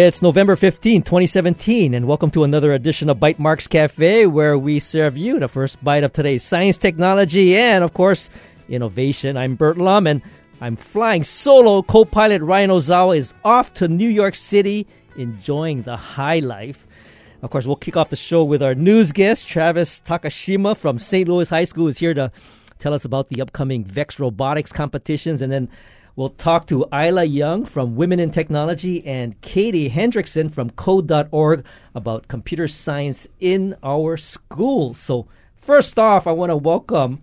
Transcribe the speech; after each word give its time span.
It's 0.00 0.22
November 0.22 0.54
15, 0.54 1.02
2017, 1.02 1.92
and 1.92 2.06
welcome 2.06 2.30
to 2.30 2.44
another 2.44 2.72
edition 2.72 3.10
of 3.10 3.16
Bytemarks 3.16 3.68
Cafe, 3.68 4.26
where 4.26 4.56
we 4.56 4.78
serve 4.78 5.16
you 5.16 5.40
the 5.40 5.48
first 5.48 5.82
bite 5.82 6.04
of 6.04 6.12
today's 6.12 6.44
science, 6.44 6.76
technology, 6.76 7.56
and, 7.56 7.82
of 7.82 7.94
course, 7.94 8.30
innovation. 8.68 9.36
I'm 9.36 9.56
Burt 9.56 9.76
Lum, 9.76 10.06
and 10.06 10.22
I'm 10.60 10.76
flying 10.76 11.24
solo. 11.24 11.82
Co 11.82 12.04
pilot 12.04 12.42
Ryan 12.42 12.70
Ozawa 12.70 13.18
is 13.18 13.34
off 13.44 13.74
to 13.74 13.88
New 13.88 14.08
York 14.08 14.36
City, 14.36 14.86
enjoying 15.16 15.82
the 15.82 15.96
high 15.96 16.38
life. 16.38 16.86
Of 17.42 17.50
course, 17.50 17.66
we'll 17.66 17.74
kick 17.74 17.96
off 17.96 18.10
the 18.10 18.14
show 18.14 18.44
with 18.44 18.62
our 18.62 18.76
news 18.76 19.10
guest, 19.10 19.48
Travis 19.48 20.00
Takashima 20.06 20.76
from 20.76 21.00
St. 21.00 21.28
Louis 21.28 21.48
High 21.48 21.64
School, 21.64 21.88
is 21.88 21.98
here 21.98 22.14
to 22.14 22.30
tell 22.78 22.94
us 22.94 23.04
about 23.04 23.30
the 23.30 23.42
upcoming 23.42 23.84
VEX 23.84 24.20
robotics 24.20 24.70
competitions, 24.70 25.42
and 25.42 25.50
then 25.50 25.68
We'll 26.18 26.30
talk 26.30 26.66
to 26.66 26.84
Isla 26.92 27.22
Young 27.22 27.64
from 27.64 27.94
Women 27.94 28.18
in 28.18 28.32
Technology 28.32 29.06
and 29.06 29.40
Katie 29.40 29.88
Hendrickson 29.88 30.52
from 30.52 30.70
Code.org 30.70 31.64
about 31.94 32.26
computer 32.26 32.66
science 32.66 33.28
in 33.38 33.76
our 33.84 34.16
schools. 34.16 34.98
So, 34.98 35.28
first 35.54 35.96
off, 35.96 36.26
I 36.26 36.32
want 36.32 36.50
to 36.50 36.56
welcome 36.56 37.22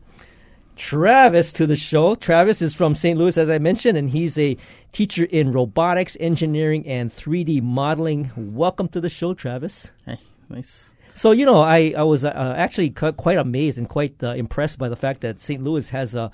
Travis 0.78 1.52
to 1.52 1.68
the 1.68 1.76
show. 1.76 2.16
Travis 2.16 2.62
is 2.62 2.74
from 2.74 2.96
St. 2.96 3.20
Louis, 3.20 3.38
as 3.38 3.50
I 3.50 3.58
mentioned, 3.58 3.98
and 3.98 4.12
he's 4.12 4.38
a 4.38 4.56
teacher 4.94 5.26
in 5.26 5.52
robotics, 5.52 6.16
engineering, 6.22 6.88
and 6.88 7.14
3D 7.14 7.62
modeling. 7.62 8.32
Welcome 8.38 8.88
to 8.88 9.02
the 9.02 9.10
show, 9.10 9.34
Travis. 9.34 9.92
Hey, 10.06 10.22
nice. 10.48 10.94
So 11.16 11.32
you 11.32 11.46
know, 11.46 11.62
I 11.62 11.94
I 11.98 12.04
was 12.04 12.24
uh, 12.24 12.54
actually 12.58 12.92
quite 12.92 13.38
amazed 13.38 13.78
and 13.78 13.90
quite 13.90 14.24
uh, 14.24 14.36
impressed 14.36 14.80
by 14.80 14.88
the 14.88 14.96
fact 14.96 15.20
that 15.20 15.42
St. 15.42 15.62
Louis 15.62 15.90
has 15.90 16.14
a 16.14 16.32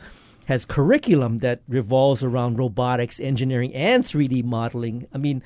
has 0.52 0.66
curriculum 0.66 1.38
that 1.38 1.62
revolves 1.70 2.26
around 2.26 2.60
robotics, 2.60 3.22
engineering, 3.22 3.74
and 3.74 4.04
3D 4.04 4.44
modeling. 4.44 5.08
I 5.14 5.18
mean, 5.18 5.42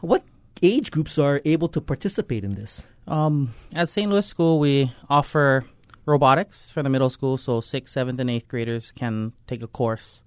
what 0.00 0.24
age 0.62 0.90
groups 0.90 1.18
are 1.18 1.42
able 1.44 1.68
to 1.68 1.82
participate 1.82 2.42
in 2.42 2.54
this? 2.54 2.88
Um, 3.06 3.52
at 3.76 3.90
St. 3.90 4.10
Louis 4.10 4.26
School, 4.26 4.58
we 4.58 4.90
offer 5.10 5.66
robotics 6.06 6.70
for 6.70 6.82
the 6.82 6.88
middle 6.88 7.10
school, 7.10 7.36
so 7.36 7.60
sixth, 7.60 7.92
seventh, 7.92 8.18
and 8.18 8.30
eighth 8.30 8.48
graders 8.48 8.90
can 8.90 9.34
take 9.46 9.62
a 9.62 9.68
course. 9.68 10.24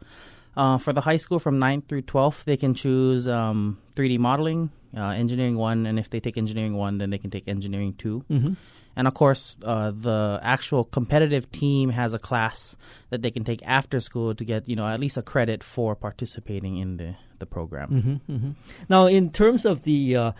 Uh, 0.55 0.77
for 0.77 0.93
the 0.93 1.01
high 1.01 1.17
school, 1.17 1.39
from 1.39 1.59
9th 1.59 1.87
through 1.87 2.03
12th, 2.03 2.43
they 2.43 2.57
can 2.57 2.75
choose 2.75 3.27
um, 3.27 3.79
3D 3.95 4.19
modeling, 4.19 4.69
uh, 4.95 5.17
engineering 5.17 5.57
1, 5.57 5.87
and 5.87 5.97
if 5.97 6.11
they 6.11 6.19
take 6.19 6.37
engineering 6.37 6.75
1, 6.75 6.99
then 6.99 7.09
they 7.09 7.17
can 7.17 7.31
take 7.31 7.47
engineering 7.47 7.95
2. 7.97 8.25
Mm-hmm. 8.29 8.53
And 8.95 9.07
of 9.07 9.13
course, 9.13 9.55
uh, 9.63 9.91
the 9.91 10.39
actual 10.43 10.83
competitive 10.83 11.51
team 11.51 11.89
has 11.89 12.13
a 12.13 12.19
class 12.19 12.75
that 13.09 13.21
they 13.21 13.31
can 13.31 13.43
take 13.43 13.61
after 13.65 13.99
school 13.99 14.35
to 14.35 14.45
get, 14.45 14.69
you 14.69 14.75
know, 14.75 14.87
at 14.87 14.99
least 14.99 15.17
a 15.17 15.21
credit 15.21 15.63
for 15.63 15.95
participating 15.95 16.77
in 16.77 16.97
the, 16.97 17.15
the 17.39 17.45
program. 17.45 17.89
Mm-hmm, 17.89 18.31
mm-hmm. 18.31 18.51
Now, 18.89 19.07
in 19.07 19.31
terms 19.31 19.65
of 19.65 19.83
the, 19.83 20.15
uh, 20.15 20.31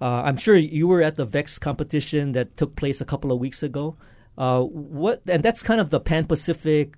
uh, 0.00 0.22
I'm 0.24 0.36
sure 0.36 0.56
you 0.56 0.88
were 0.88 1.02
at 1.02 1.16
the 1.16 1.26
VEX 1.26 1.58
competition 1.58 2.32
that 2.32 2.56
took 2.56 2.76
place 2.76 3.00
a 3.00 3.04
couple 3.04 3.30
of 3.30 3.38
weeks 3.38 3.62
ago. 3.62 3.96
Uh, 4.36 4.62
what 4.62 5.20
and 5.26 5.42
that's 5.42 5.62
kind 5.62 5.80
of 5.80 5.90
the 5.90 5.98
Pan 5.98 6.24
Pacific. 6.24 6.94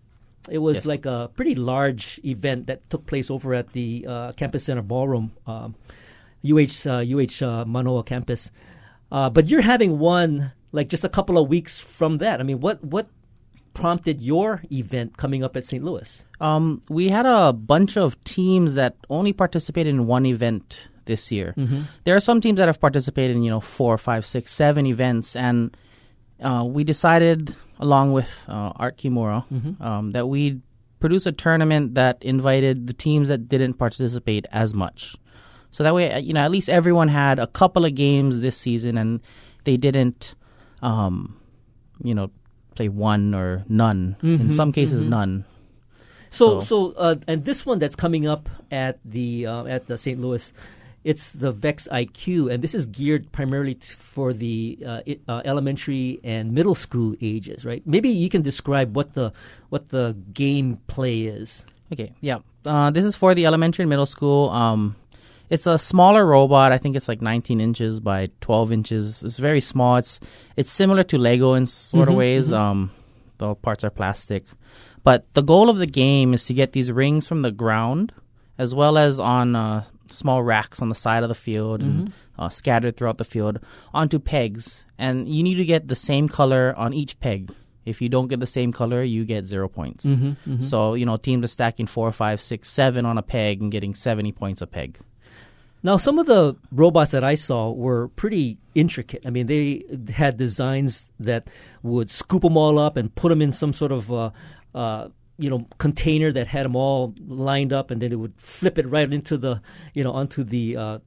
It 0.51 0.59
was 0.59 0.79
yes. 0.79 0.87
like 0.87 1.07
a 1.07 1.31
pretty 1.35 1.55
large 1.55 2.21
event 2.23 2.67
that 2.67 2.89
took 2.91 3.07
place 3.07 3.31
over 3.31 3.55
at 3.55 3.73
the 3.73 4.07
uh, 4.07 4.33
Campus 4.33 4.65
Center 4.65 4.83
Ballroom, 4.83 5.33
um, 5.47 5.75
UH 6.45 6.85
UH 6.87 7.45
uh, 7.45 7.65
Manoa 7.65 8.05
campus. 8.05 8.51
but 9.11 9.49
you're 9.49 9.63
having 9.63 9.99
one 9.99 10.53
like 10.73 10.89
just 10.89 11.05
a 11.05 11.09
couple 11.09 11.39
of 11.39 11.49
weeks 11.49 11.81
from 11.81 12.19
that? 12.19 12.41
I 12.41 12.43
mean, 12.43 12.61
what 12.61 12.83
what 12.85 13.09
prompted 13.75 14.21
your 14.21 14.63
event 14.73 15.17
coming 15.17 15.45
up 15.45 15.57
at 15.57 15.65
St. 15.65 15.83
Louis? 15.83 16.25
Um, 16.41 16.83
we 16.89 17.09
had 17.09 17.27
a 17.27 17.53
bunch 17.53 17.97
of 17.97 18.23
teams 18.25 18.75
that 18.75 18.97
only 19.09 19.33
participated 19.33 19.95
in 19.95 20.07
one 20.07 20.27
event 20.27 20.89
this 21.05 21.31
year. 21.31 21.55
Mm-hmm. 21.57 21.83
There 22.05 22.17
are 22.17 22.21
some 22.21 22.41
teams 22.41 22.59
that 22.59 22.69
have 22.69 22.81
participated 22.81 23.37
in 23.37 23.43
you 23.43 23.51
know 23.51 23.61
four, 23.61 23.99
five, 23.99 24.25
six, 24.27 24.53
seven 24.53 24.87
events, 24.87 25.37
and 25.37 25.77
uh, 26.43 26.65
we 26.67 26.85
decided 26.85 27.55
along 27.79 28.13
with 28.13 28.45
uh, 28.49 28.73
Art 28.77 28.99
Kimura 28.99 29.45
mm-hmm. 29.49 29.83
um, 29.83 30.11
that 30.13 30.27
we'd 30.27 30.61
produce 31.01 31.25
a 31.27 31.33
tournament 31.33 31.95
that 31.95 32.23
invited 32.23 32.87
the 32.87 32.93
teams 32.93 33.29
that 33.29 33.49
didn't 33.49 33.75
participate 33.75 34.47
as 34.53 34.75
much. 34.75 35.17
So 35.71 35.83
that 35.83 35.95
way, 35.95 36.21
you 36.21 36.35
know, 36.35 36.41
at 36.41 36.51
least 36.51 36.69
everyone 36.69 37.09
had 37.09 37.39
a 37.39 37.47
couple 37.47 37.85
of 37.85 37.95
games 37.95 38.41
this 38.41 38.57
season, 38.57 38.99
and 38.99 39.21
they 39.65 39.77
didn't 39.77 40.35
um, 40.83 41.37
you 42.03 42.15
know, 42.15 42.31
play 42.75 42.89
one 42.89 43.35
or 43.35 43.65
none. 43.69 44.17
Mm-hmm, 44.23 44.43
In 44.43 44.53
some 44.53 44.73
cases, 44.73 45.03
mm-hmm. 45.03 45.11
none. 45.11 45.45
So, 46.31 46.61
so, 46.61 46.93
so 46.93 46.95
uh, 46.97 47.17
and 47.27 47.45
this 47.45 47.67
one 47.67 47.79
that's 47.79 47.97
coming 47.97 48.27
up 48.27 48.49
at 48.71 48.99
the 49.05 49.47
uh, 49.47 49.65
at 49.65 49.87
the 49.87 49.99
St. 49.99 50.21
Louis, 50.21 50.53
it's 51.03 51.33
the 51.33 51.51
Vex 51.51 51.89
IQ, 51.91 52.53
and 52.53 52.63
this 52.63 52.75
is 52.75 52.87
geared 52.87 53.33
primarily 53.33 53.75
t- 53.75 53.93
for 53.93 54.33
the 54.33 54.79
uh, 54.87 55.01
it, 55.07 55.21
uh, 55.27 55.43
elementary 55.45 56.21
and 56.23 56.53
middle 56.53 56.75
school 56.75 57.17
ages, 57.21 57.65
right? 57.65 57.83
Maybe 57.87 58.09
you 58.09 58.29
can 58.29 58.43
describe 58.43 58.95
what 58.95 59.15
the 59.15 59.33
what 59.71 59.89
the 59.89 60.17
game 60.33 60.79
play 60.87 61.23
is. 61.23 61.65
Okay, 61.93 62.15
yeah, 62.21 62.39
uh, 62.65 62.91
this 62.91 63.05
is 63.05 63.17
for 63.17 63.35
the 63.35 63.47
elementary 63.47 63.83
and 63.83 63.91
middle 63.91 64.07
school. 64.07 64.51
Um, 64.51 64.95
it's 65.51 65.67
a 65.67 65.79
smaller 65.79 66.25
robot. 66.25 66.73
I 66.73 66.79
think 66.79 66.97
it's 66.97 67.09
like 67.09 67.21
19 67.21 67.61
inches 67.61 67.99
by 68.01 68.29
12 68.41 68.73
inches. 68.73 69.23
It's 69.23 69.37
very 69.37 69.61
small. 69.61 69.97
It's 69.97 70.21
it's 70.57 70.71
similar 70.71 71.03
to 71.05 71.19
Lego 71.19 71.55
in 71.55 71.67
sort 71.67 72.03
mm-hmm, 72.03 72.11
of 72.13 72.17
ways. 72.17 72.47
Mm-hmm. 72.47 72.55
Um, 72.55 72.91
the 73.39 73.55
parts 73.57 73.85
are 73.85 73.91
plastic, 73.91 74.45
but 75.03 75.27
the 75.35 75.43
goal 75.43 75.69
of 75.69 75.79
the 75.79 75.87
game 75.87 76.33
is 76.33 76.45
to 76.45 76.55
get 76.55 76.73
these 76.73 76.93
rings 76.93 77.27
from 77.27 77.43
the 77.43 77.51
ground, 77.51 78.13
as 78.59 78.75
well 78.75 78.97
as 78.97 79.19
on 79.19 79.57
uh, 79.57 79.85
small 80.07 80.43
racks 80.43 80.81
on 80.81 80.89
the 80.89 80.95
side 80.95 81.23
of 81.23 81.29
the 81.29 81.35
field 81.35 81.81
mm-hmm. 81.81 81.91
and 81.91 82.13
uh, 82.39 82.49
scattered 82.49 82.97
throughout 82.97 83.19
the 83.19 83.25
field 83.25 83.59
onto 83.93 84.19
pegs. 84.19 84.85
And 84.99 85.29
you 85.29 85.43
need 85.43 85.57
to 85.57 85.65
get 85.65 85.89
the 85.89 85.97
same 85.97 86.29
color 86.29 86.75
on 86.77 86.93
each 86.93 87.19
peg. 87.19 87.53
If 87.87 88.03
you 88.03 88.09
don't 88.11 88.29
get 88.29 88.41
the 88.41 88.47
same 88.47 88.73
color, 88.73 89.03
you 89.03 89.25
get 89.25 89.47
zero 89.49 89.69
points. 89.69 90.05
Mm-hmm, 90.05 90.29
mm-hmm. 90.29 90.63
So 90.63 90.95
you 90.95 91.07
know 91.07 91.17
teams 91.17 91.45
are 91.45 91.49
stacking 91.49 91.87
four, 91.87 92.13
five, 92.13 92.41
six, 92.41 92.69
seven 92.69 93.05
on 93.05 93.19
a 93.19 93.23
peg 93.23 93.61
and 93.61 93.73
getting 93.73 93.95
seventy 93.97 94.31
points 94.31 94.61
a 94.63 94.67
peg. 94.67 95.01
Now, 95.83 95.97
some 95.97 96.19
of 96.19 96.27
the 96.27 96.57
robots 96.71 97.13
that 97.13 97.25
I 97.25 97.37
saw 97.37 97.71
were 97.71 98.09
pretty 98.09 98.59
intricate. 98.75 99.27
I 99.27 99.31
mean, 99.31 99.47
they 99.47 99.85
had 100.13 100.37
designs 100.37 101.11
that 101.19 101.49
would 101.83 102.11
scoop 102.11 102.43
them 102.43 102.57
all 102.57 102.79
up 102.79 102.97
and 102.97 103.15
put 103.15 103.31
them 103.31 103.41
in 103.41 103.53
some 103.53 103.73
sort 103.73 103.91
of, 103.91 104.13
uh, 104.13 104.31
uh, 104.75 105.09
you 105.39 105.49
know, 105.49 105.67
container 105.79 106.33
that 106.33 106.49
had 106.49 106.67
them 106.67 106.77
all 106.77 107.15
lined 107.27 107.73
up, 107.73 107.91
and 107.91 108.03
then 108.03 108.13
it 108.13 108.17
would 108.17 108.35
flip 108.37 108.77
it 108.77 108.87
right 108.87 109.11
into 109.11 109.39
the, 109.39 109.63
you 109.95 110.05
know, 110.05 110.13
onto 110.13 110.45
the, 110.45 110.77
uh, 110.77 110.99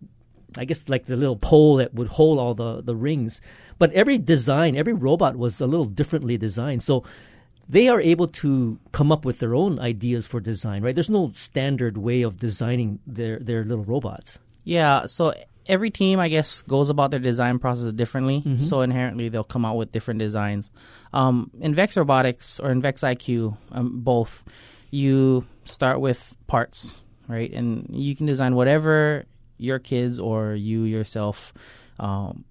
I 0.58 0.66
guess 0.66 0.84
like 0.88 1.06
the 1.06 1.18
little 1.18 1.36
pole 1.36 1.76
that 1.78 1.94
would 1.94 2.08
hold 2.08 2.40
all 2.40 2.56
the 2.56 2.82
the 2.82 2.96
rings. 2.96 3.42
But 3.78 3.92
every 3.94 4.18
design, 4.18 4.76
every 4.76 4.94
robot 4.94 5.36
was 5.36 5.62
a 5.62 5.68
little 5.68 5.86
differently 5.86 6.38
designed. 6.38 6.82
So 6.84 7.04
they 7.68 7.88
are 7.88 8.02
able 8.02 8.28
to 8.28 8.80
come 8.92 9.12
up 9.12 9.24
with 9.24 9.40
their 9.40 9.56
own 9.56 9.80
ideas 9.80 10.28
for 10.28 10.40
design, 10.40 10.84
right? 10.84 10.96
There's 10.96 11.10
no 11.10 11.32
standard 11.34 11.98
way 11.98 12.22
of 12.22 12.40
designing 12.40 13.00
their 13.06 13.40
their 13.40 13.64
little 13.64 13.86
robots. 13.86 14.40
Yeah, 14.64 15.06
so 15.06 15.34
every 15.66 15.90
team, 15.90 16.20
I 16.20 16.30
guess, 16.30 16.62
goes 16.62 16.90
about 16.90 17.12
their 17.12 17.20
design 17.20 17.60
process 17.60 17.92
differently. 17.94 18.40
Mm-hmm. 18.40 18.58
So 18.58 18.82
inherently, 18.82 19.30
they'll 19.30 19.44
come 19.44 19.66
out 19.66 19.78
with 19.78 19.92
different 19.92 20.20
designs. 20.20 20.70
Um, 21.14 21.52
in 21.60 21.76
Vex 21.76 21.96
Robotics 21.98 22.60
or 22.60 22.72
in 22.72 22.82
Vex 22.82 23.02
IQ, 23.02 23.58
um, 23.72 24.02
both, 24.02 24.44
you 24.92 25.46
start 25.66 26.00
with 26.00 26.36
parts, 26.48 27.02
right? 27.28 27.52
And 27.52 27.88
you 27.92 28.16
can 28.16 28.26
design 28.26 28.56
whatever 28.56 29.26
your 29.58 29.80
kids 29.80 30.20
or 30.20 30.54
you 30.54 30.84
yourself 30.84 31.54
um, 32.00 32.44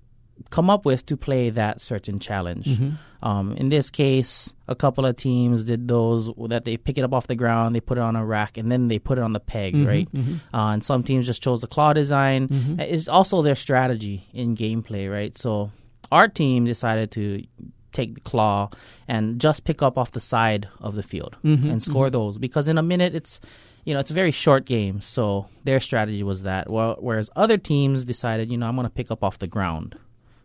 come 0.50 0.70
up 0.70 0.84
with 0.84 1.06
to 1.06 1.16
play 1.16 1.50
that 1.50 1.80
certain 1.80 2.18
challenge. 2.18 2.66
Mm-hmm. 2.66 2.90
Um, 3.26 3.52
in 3.52 3.68
this 3.68 3.88
case, 3.90 4.52
a 4.66 4.74
couple 4.74 5.06
of 5.06 5.16
teams 5.16 5.64
did 5.64 5.86
those 5.86 6.30
that 6.48 6.64
they 6.64 6.76
pick 6.76 6.98
it 6.98 7.02
up 7.02 7.12
off 7.12 7.28
the 7.28 7.36
ground, 7.36 7.74
they 7.74 7.80
put 7.80 7.98
it 7.98 8.00
on 8.00 8.16
a 8.16 8.24
rack, 8.24 8.56
and 8.56 8.70
then 8.70 8.88
they 8.88 8.98
put 8.98 9.18
it 9.18 9.22
on 9.22 9.32
the 9.32 9.40
peg, 9.40 9.74
mm-hmm, 9.74 9.86
right? 9.86 10.12
Mm-hmm. 10.12 10.54
Uh, 10.54 10.72
and 10.72 10.84
some 10.84 11.04
teams 11.04 11.26
just 11.26 11.42
chose 11.42 11.60
the 11.60 11.68
claw 11.68 11.92
design. 11.92 12.48
Mm-hmm. 12.48 12.80
It's 12.80 13.08
also 13.08 13.42
their 13.42 13.54
strategy 13.54 14.26
in 14.32 14.56
gameplay, 14.56 15.10
right? 15.10 15.36
So 15.38 15.70
our 16.10 16.28
team 16.28 16.64
decided 16.64 17.12
to 17.12 17.44
take 17.92 18.14
the 18.14 18.20
claw 18.20 18.70
and 19.06 19.40
just 19.40 19.64
pick 19.64 19.82
up 19.82 19.98
off 19.98 20.10
the 20.12 20.20
side 20.20 20.68
of 20.80 20.94
the 20.94 21.02
field 21.02 21.36
mm-hmm, 21.44 21.68
and 21.70 21.82
score 21.82 22.06
mm-hmm. 22.06 22.12
those 22.12 22.38
because 22.38 22.66
in 22.66 22.78
a 22.78 22.82
minute 22.82 23.14
it's 23.14 23.38
you 23.84 23.92
know 23.92 24.00
it's 24.00 24.10
a 24.10 24.14
very 24.14 24.30
short 24.30 24.64
game 24.64 25.00
so 25.00 25.46
their 25.64 25.78
strategy 25.78 26.22
was 26.22 26.42
that 26.44 26.70
well 26.70 26.96
whereas 27.00 27.28
other 27.36 27.58
teams 27.58 28.04
decided 28.06 28.50
you 28.50 28.56
know 28.56 28.66
i'm 28.66 28.76
going 28.76 28.86
to 28.86 28.90
pick 28.90 29.10
up 29.10 29.22
off 29.22 29.38
the 29.38 29.46
ground 29.46 29.94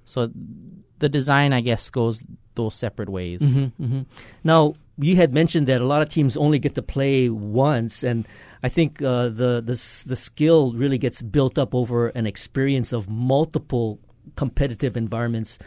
so 0.07 0.31
the 0.99 1.09
design, 1.09 1.53
I 1.53 1.61
guess, 1.61 1.89
goes 1.89 2.23
those 2.55 2.73
separate 2.73 3.09
ways. 3.09 3.41
Mm-hmm, 3.41 3.83
mm-hmm. 3.83 4.01
Now, 4.43 4.73
you 4.97 5.15
had 5.15 5.33
mentioned 5.33 5.67
that 5.67 5.81
a 5.81 5.85
lot 5.85 6.01
of 6.01 6.09
teams 6.09 6.35
only 6.35 6.57
get 6.57 6.73
to 6.75 6.81
play 6.81 7.29
once, 7.29 8.03
and 8.03 8.27
I 8.63 8.69
think 8.69 9.01
uh, 9.01 9.29
the, 9.29 9.61
the 9.61 9.77
the 10.07 10.15
skill 10.15 10.73
really 10.73 10.97
gets 10.97 11.21
built 11.21 11.57
up 11.59 11.75
over 11.75 12.07
an 12.09 12.25
experience 12.25 12.93
of 12.93 13.09
multiple 13.09 13.99
competitive 14.35 14.97
environments. 14.97 15.59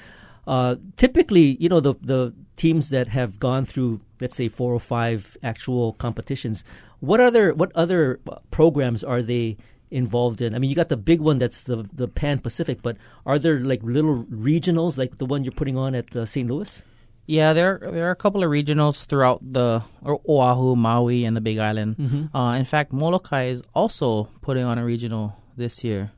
Uh, 0.46 0.76
typically, 0.96 1.56
you 1.60 1.68
know, 1.68 1.80
the 1.80 1.94
the 2.00 2.34
teams 2.56 2.88
that 2.88 3.08
have 3.08 3.38
gone 3.38 3.64
through, 3.64 4.00
let's 4.20 4.34
say, 4.34 4.48
four 4.48 4.74
or 4.74 4.80
five 4.80 5.36
actual 5.42 5.92
competitions, 5.92 6.64
what 6.98 7.20
other 7.20 7.54
what 7.54 7.70
other 7.76 8.20
programs 8.50 9.04
are 9.04 9.22
they 9.22 9.56
involved 9.90 10.40
in? 10.40 10.54
I 10.54 10.58
mean, 10.58 10.70
you 10.70 10.76
got 10.76 10.88
the 10.88 10.96
big 10.96 11.20
one 11.20 11.38
that's 11.38 11.62
the 11.64 11.88
the 11.92 12.08
Pan 12.08 12.38
Pacific, 12.40 12.80
but 12.82 12.96
are 13.26 13.38
there 13.38 13.60
like 13.60 13.82
little 13.82 14.24
regionals 14.24 14.96
like 14.96 15.18
the 15.18 15.26
one 15.26 15.44
you're 15.44 15.52
putting 15.52 15.76
on 15.76 15.94
at 15.94 16.14
uh, 16.14 16.24
St. 16.26 16.48
Louis? 16.48 16.82
Yeah, 17.26 17.52
there 17.52 17.78
there 17.82 18.06
are 18.08 18.10
a 18.10 18.16
couple 18.16 18.42
of 18.42 18.50
regionals 18.50 19.04
throughout 19.06 19.40
the 19.42 19.82
or 20.02 20.20
Oahu, 20.28 20.74
Maui, 20.76 21.24
and 21.24 21.36
the 21.36 21.40
Big 21.40 21.58
Island. 21.58 21.96
Mm-hmm. 21.96 22.36
Uh, 22.36 22.54
in 22.56 22.64
fact, 22.64 22.92
Molokai 22.92 23.44
is 23.46 23.62
also 23.74 24.24
putting 24.42 24.64
on 24.64 24.78
a 24.78 24.84
regional 24.84 25.36
this 25.56 25.84
year. 25.84 26.10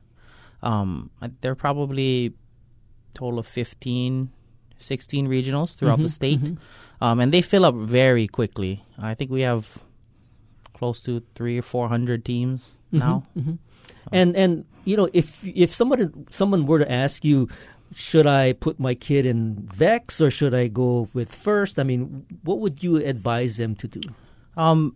Um, 0.63 1.11
they're 1.41 1.55
probably 1.59 2.33
total 3.13 3.37
of 3.39 3.45
15, 3.45 4.31
16 4.79 5.27
regionals 5.27 5.75
throughout 5.75 5.99
the 5.99 6.05
Mhm, 6.07 6.09
state, 6.09 6.41
mhm. 6.41 6.57
um, 7.01 7.19
and 7.19 7.31
they 7.33 7.41
fill 7.43 7.65
up 7.65 7.75
very 7.75 8.27
quickly. 8.27 8.83
I 8.97 9.13
think 9.13 9.29
we 9.29 9.41
have 9.41 9.83
close 10.73 11.01
to 11.03 11.21
three 11.35 11.59
or 11.59 11.61
four 11.61 11.89
hundred 11.89 12.25
teams 12.25 12.75
now. 12.93 13.23
Mhm. 13.37 13.57
And 14.11 14.35
and 14.35 14.65
you 14.85 14.95
know 14.97 15.09
if 15.13 15.45
if 15.45 15.73
someone 15.73 16.25
someone 16.29 16.65
were 16.65 16.79
to 16.79 16.89
ask 16.91 17.23
you, 17.25 17.47
should 17.95 18.27
I 18.27 18.53
put 18.53 18.79
my 18.79 18.93
kid 18.95 19.25
in 19.25 19.55
Vex 19.67 20.19
or 20.21 20.29
should 20.29 20.53
I 20.53 20.67
go 20.67 21.07
with 21.13 21.33
First? 21.33 21.79
I 21.79 21.83
mean, 21.83 22.25
what 22.43 22.59
would 22.59 22.83
you 22.83 22.97
advise 22.97 23.57
them 23.57 23.75
to 23.75 23.87
do? 23.87 24.01
Um, 24.57 24.95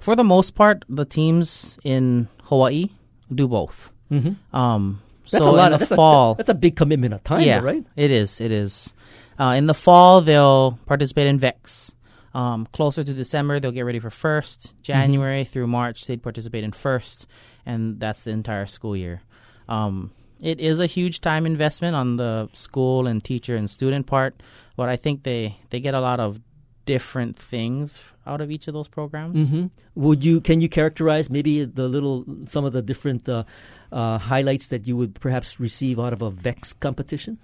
for 0.00 0.16
the 0.16 0.24
most 0.24 0.54
part, 0.54 0.84
the 0.88 1.04
teams 1.04 1.78
in 1.84 2.28
Hawaii 2.44 2.88
do 3.32 3.46
both. 3.48 3.92
Mm-hmm. 4.10 4.34
Um, 4.56 5.00
That's 5.30 5.44
so 5.44 5.50
a 5.50 5.54
lot. 5.54 5.68
in 5.68 5.74
of, 5.74 5.80
the 5.80 5.86
that's 5.86 5.96
fall, 5.96 6.32
A, 6.32 6.36
that's 6.36 6.48
a 6.48 6.54
big 6.54 6.74
commitment 6.76 7.14
of 7.14 7.22
time, 7.22 7.42
yeah, 7.46 7.60
right? 7.60 7.84
It 7.96 8.10
is. 8.10 8.40
It 8.40 8.50
is. 8.50 8.92
Uh, 9.38 9.54
in 9.56 9.66
the 9.66 9.74
fall, 9.74 10.20
they'll 10.20 10.78
participate 10.86 11.28
in 11.28 11.38
VEX. 11.38 11.92
Um, 12.32 12.66
closer 12.72 13.02
to 13.02 13.12
December, 13.12 13.58
they'll 13.58 13.72
get 13.72 13.82
ready 13.82 13.98
for 13.98 14.10
first. 14.10 14.74
January 14.82 15.44
through 15.44 15.66
March, 15.66 16.06
they'd 16.06 16.22
participate 16.22 16.62
in 16.62 16.72
first, 16.72 17.26
and 17.66 17.98
that's 17.98 18.22
the 18.22 18.30
entire 18.30 18.66
school 18.66 18.96
year. 18.96 19.22
Um, 19.68 20.12
it 20.40 20.60
is 20.60 20.78
a 20.78 20.86
huge 20.86 21.20
time 21.20 21.44
investment 21.44 21.96
on 21.96 22.16
the 22.16 22.48
school 22.52 23.06
and 23.06 23.22
teacher 23.22 23.56
and 23.56 23.68
student 23.68 24.06
part, 24.06 24.42
but 24.76 24.88
I 24.88 24.96
think 24.96 25.24
they, 25.24 25.58
they 25.70 25.80
get 25.80 25.94
a 25.94 26.00
lot 26.00 26.20
of 26.20 26.40
different 26.86 27.38
things 27.38 28.00
out 28.26 28.40
of 28.40 28.50
each 28.50 28.66
of 28.68 28.74
those 28.74 28.88
programs. 28.88 29.38
Mm-hmm. 29.38 29.66
Would 29.96 30.24
you? 30.24 30.40
Can 30.40 30.60
you 30.60 30.68
characterize 30.68 31.28
maybe 31.30 31.64
the 31.64 31.88
little 31.88 32.24
some 32.46 32.64
of 32.64 32.72
the 32.72 32.82
different 32.82 33.28
uh, 33.28 33.44
uh, 33.92 34.18
highlights 34.18 34.68
that 34.68 34.86
you 34.86 34.96
would 34.96 35.20
perhaps 35.20 35.60
receive 35.60 36.00
out 36.00 36.12
of 36.12 36.22
a 36.22 36.30
Vex 36.30 36.72
competition? 36.72 37.38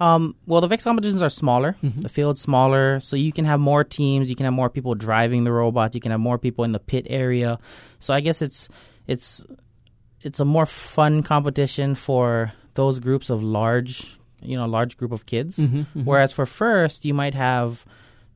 Um, 0.00 0.36
well, 0.46 0.60
the 0.60 0.68
VEX 0.68 0.84
competitions 0.84 1.22
are 1.22 1.28
smaller. 1.30 1.76
Mhm. 1.82 2.02
The 2.02 2.08
field's 2.08 2.40
smaller, 2.40 3.00
so 3.00 3.16
you 3.16 3.32
can 3.32 3.44
have 3.44 3.58
more 3.60 3.82
teams. 3.84 4.30
You 4.30 4.36
can 4.36 4.44
have 4.44 4.52
more 4.54 4.70
people 4.70 4.94
driving 4.94 5.44
the 5.44 5.52
robots. 5.52 5.94
You 5.94 6.00
can 6.00 6.10
have 6.12 6.20
more 6.20 6.38
people 6.38 6.64
in 6.64 6.72
the 6.72 6.78
pit 6.78 7.06
area. 7.10 7.58
So 7.98 8.14
I 8.14 8.20
guess 8.20 8.40
it's 8.42 8.68
it's 9.06 9.44
it's 10.22 10.40
a 10.40 10.44
more 10.44 10.66
fun 10.66 11.22
competition 11.22 11.94
for 11.94 12.52
those 12.74 12.98
groups 13.00 13.30
of 13.30 13.42
large, 13.42 14.18
you 14.42 14.56
know, 14.56 14.66
large 14.66 14.96
group 14.96 15.10
of 15.12 15.26
kids. 15.26 15.58
Mm-hmm. 15.58 16.02
Whereas 16.04 16.32
for 16.32 16.46
first, 16.46 17.04
you 17.04 17.14
might 17.14 17.34
have 17.34 17.84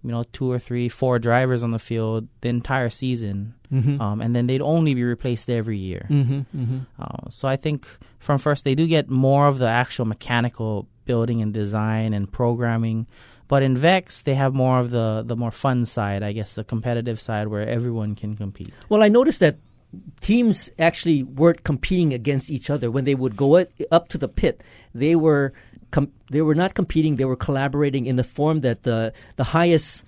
you 0.04 0.10
know 0.10 0.24
two 0.32 0.50
or 0.50 0.58
three, 0.58 0.88
four 0.88 1.20
drivers 1.20 1.62
on 1.62 1.70
the 1.70 1.78
field 1.78 2.26
the 2.40 2.48
entire 2.48 2.90
season, 2.90 3.54
Mm-hmm. 3.72 4.00
um, 4.02 4.20
and 4.20 4.34
then 4.36 4.48
they'd 4.48 4.60
only 4.60 4.92
be 4.94 5.02
replaced 5.04 5.48
every 5.48 5.78
year. 5.78 6.06
mm-hmm. 6.10 6.40
Mm-hmm. 6.54 6.78
Uh, 7.00 7.30
so 7.30 7.48
I 7.48 7.56
think 7.56 7.86
from 8.18 8.36
first 8.38 8.64
they 8.64 8.74
do 8.74 8.86
get 8.86 9.08
more 9.08 9.46
of 9.46 9.56
the 9.58 9.68
actual 9.68 10.04
mechanical 10.04 10.88
building 11.04 11.42
and 11.42 11.52
design 11.52 12.14
and 12.14 12.30
programming, 12.30 13.06
but 13.48 13.62
in 13.62 13.76
Vex 13.76 14.20
they 14.22 14.34
have 14.34 14.54
more 14.54 14.78
of 14.78 14.90
the 14.90 15.22
the 15.24 15.36
more 15.36 15.50
fun 15.50 15.84
side, 15.84 16.22
I 16.22 16.32
guess, 16.32 16.54
the 16.54 16.64
competitive 16.64 17.20
side 17.20 17.48
where 17.48 17.66
everyone 17.66 18.14
can 18.14 18.36
compete. 18.36 18.72
Well, 18.88 19.02
I 19.02 19.08
noticed 19.08 19.40
that 19.40 19.56
teams 20.20 20.70
actually 20.78 21.22
weren't 21.22 21.64
competing 21.64 22.14
against 22.14 22.50
each 22.50 22.70
other 22.70 22.90
when 22.90 23.04
they 23.04 23.14
would 23.14 23.36
go 23.36 23.64
up 23.90 24.08
to 24.08 24.18
the 24.18 24.28
pit. 24.28 24.62
They 24.94 25.14
were 25.14 25.52
com- 25.90 26.12
they 26.30 26.42
were 26.42 26.54
not 26.54 26.74
competing. 26.74 27.16
They 27.16 27.24
were 27.24 27.36
collaborating 27.36 28.06
in 28.06 28.16
the 28.16 28.24
form 28.24 28.60
that 28.60 28.82
the 28.82 29.12
the 29.36 29.44
highest, 29.44 30.04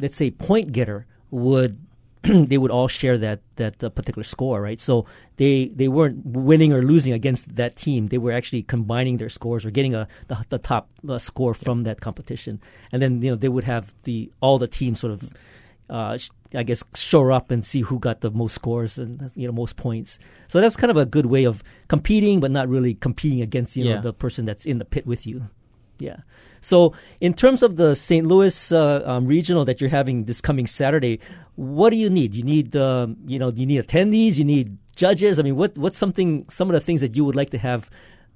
let's 0.00 0.16
say, 0.16 0.30
point 0.30 0.72
getter 0.72 1.06
would. 1.30 1.78
they 2.50 2.58
would 2.58 2.70
all 2.70 2.88
share 2.88 3.16
that 3.18 3.40
that 3.56 3.82
uh, 3.82 3.88
particular 3.88 4.24
score, 4.24 4.60
right? 4.60 4.80
So 4.80 5.06
they 5.36 5.68
they 5.74 5.88
weren't 5.88 6.24
winning 6.26 6.72
or 6.72 6.82
losing 6.82 7.12
against 7.12 7.56
that 7.56 7.76
team. 7.76 8.08
They 8.08 8.18
were 8.18 8.32
actually 8.32 8.62
combining 8.62 9.16
their 9.16 9.30
scores 9.30 9.64
or 9.64 9.70
getting 9.70 9.94
a 9.94 10.06
the, 10.28 10.44
the 10.48 10.58
top 10.58 10.90
uh, 11.08 11.18
score 11.18 11.54
from 11.54 11.84
that 11.84 12.00
competition, 12.00 12.60
and 12.92 13.00
then 13.02 13.22
you 13.22 13.30
know 13.30 13.36
they 13.36 13.48
would 13.48 13.64
have 13.64 13.94
the 14.04 14.30
all 14.40 14.58
the 14.58 14.68
teams 14.68 15.00
sort 15.00 15.12
of 15.14 15.30
uh, 15.88 16.16
sh- 16.18 16.30
I 16.54 16.62
guess 16.62 16.84
shore 16.94 17.32
up 17.32 17.50
and 17.50 17.64
see 17.64 17.80
who 17.82 17.98
got 17.98 18.20
the 18.20 18.30
most 18.30 18.54
scores 18.54 18.98
and 18.98 19.30
you 19.34 19.46
know 19.46 19.52
most 19.52 19.76
points. 19.76 20.18
So 20.48 20.60
that's 20.60 20.76
kind 20.76 20.90
of 20.90 20.96
a 20.98 21.06
good 21.06 21.26
way 21.26 21.44
of 21.44 21.62
competing, 21.88 22.38
but 22.40 22.50
not 22.50 22.68
really 22.68 22.94
competing 22.94 23.40
against 23.40 23.76
you 23.76 23.84
know 23.84 23.94
Yeah. 23.94 24.00
the 24.02 24.12
person 24.12 24.44
that's 24.44 24.66
in 24.66 24.78
the 24.78 24.84
pit 24.84 25.06
with 25.06 25.26
you. 25.26 25.48
Yeah. 25.98 26.18
So 26.60 26.92
in 27.20 27.34
terms 27.34 27.62
of 27.62 27.76
the 27.76 27.94
St. 27.94 28.26
Louis 28.26 28.72
uh, 28.72 29.02
um, 29.06 29.26
regional 29.26 29.64
that 29.64 29.80
you're 29.80 29.90
having 29.90 30.24
this 30.24 30.40
coming 30.40 30.66
Saturday, 30.66 31.20
what 31.56 31.90
do 31.90 31.96
you 31.96 32.10
need? 32.10 32.34
You 32.34 32.42
need 32.42 32.76
um, 32.76 33.16
you 33.26 33.38
know 33.38 33.50
you 33.50 33.66
need 33.66 33.86
attendees, 33.86 34.36
you 34.36 34.44
need 34.44 34.76
judges. 34.96 35.38
I 35.38 35.42
mean, 35.42 35.56
what 35.56 35.76
what's 35.78 35.98
something 35.98 36.46
some 36.48 36.68
of 36.70 36.74
the 36.74 36.80
things 36.80 37.00
that 37.00 37.16
you 37.16 37.24
would 37.24 37.36
like 37.36 37.50
to 37.50 37.58
have 37.58 37.88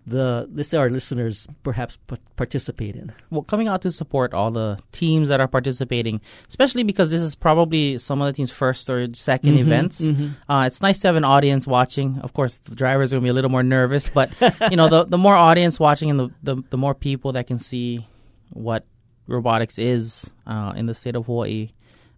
the 0.07 0.47
let's 0.53 0.69
say 0.69 0.77
our 0.77 0.91
listeners 0.91 1.47
perhaps 1.63 1.97
p- 2.07 2.17
participate 2.37 2.95
in? 2.97 3.13
Well, 3.31 3.41
coming 3.43 3.69
out 3.69 3.81
to 3.83 3.91
support 3.91 4.35
all 4.35 4.51
the 4.51 4.79
teams 4.93 5.31
that 5.31 5.41
are 5.41 5.49
participating, 5.49 6.21
especially 6.49 6.83
because 6.83 7.09
this 7.09 7.23
is 7.23 7.35
probably 7.35 7.97
some 7.97 8.21
of 8.21 8.27
the 8.27 8.33
teams' 8.35 8.51
first 8.51 8.91
or 8.91 9.07
2nd 9.09 9.55
Mhm, 9.55 9.59
events. 9.59 10.01
mhm. 10.03 10.37
Uh, 10.47 10.65
it's 10.67 10.83
nice 10.83 10.99
to 11.01 11.09
have 11.09 11.17
an 11.17 11.25
audience 11.25 11.67
watching. 11.67 12.19
Of 12.21 12.35
course, 12.35 12.59
the 12.59 12.75
drivers 12.75 13.13
are 13.13 13.17
going 13.17 13.23
to 13.23 13.27
be 13.27 13.31
a 13.31 13.33
little 13.33 13.51
more 13.51 13.63
nervous, 13.63 14.11
but 14.11 14.31
you 14.71 14.77
know, 14.77 14.89
the 14.91 15.05
the 15.07 15.19
more 15.19 15.35
audience 15.37 15.81
watching 15.81 16.11
and 16.11 16.21
the, 16.21 16.29
the 16.43 16.63
the 16.69 16.77
more 16.77 16.95
people 16.95 17.33
that 17.33 17.47
can 17.47 17.59
see 17.59 18.07
what 18.55 18.87
robotics 19.27 19.79
is 19.79 20.33
uh, 20.47 20.73
in 20.77 20.87
the 20.87 20.95
state 20.95 21.17
of 21.17 21.27
Hawaii, 21.27 21.71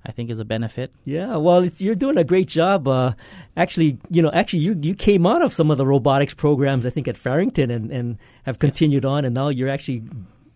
I 0.05 0.13
think 0.13 0.31
is 0.31 0.39
a 0.39 0.45
benefit. 0.45 0.93
Yeah, 1.05 1.37
well, 1.37 1.65
it's, 1.65 1.81
you're 1.81 1.95
doing 1.95 2.17
a 2.17 2.25
great 2.25 2.49
job. 2.49 2.87
Uh, 2.87 3.13
actually, 3.57 3.99
you 4.11 4.23
know, 4.23 4.31
actually, 4.33 4.61
you 4.61 4.79
you 4.81 4.95
came 4.95 5.27
out 5.27 5.43
of 5.43 5.53
some 5.53 5.71
of 5.71 5.79
the 5.79 5.87
robotics 5.87 6.35
programs, 6.35 6.87
I 6.87 6.91
think, 6.91 7.09
at 7.09 7.17
Farrington, 7.17 7.71
and, 7.71 7.91
and 7.91 8.19
have 8.45 8.59
continued 8.59 9.05
on, 9.05 9.25
and 9.25 9.35
now 9.35 9.49
you're 9.49 9.69
actually 9.69 10.05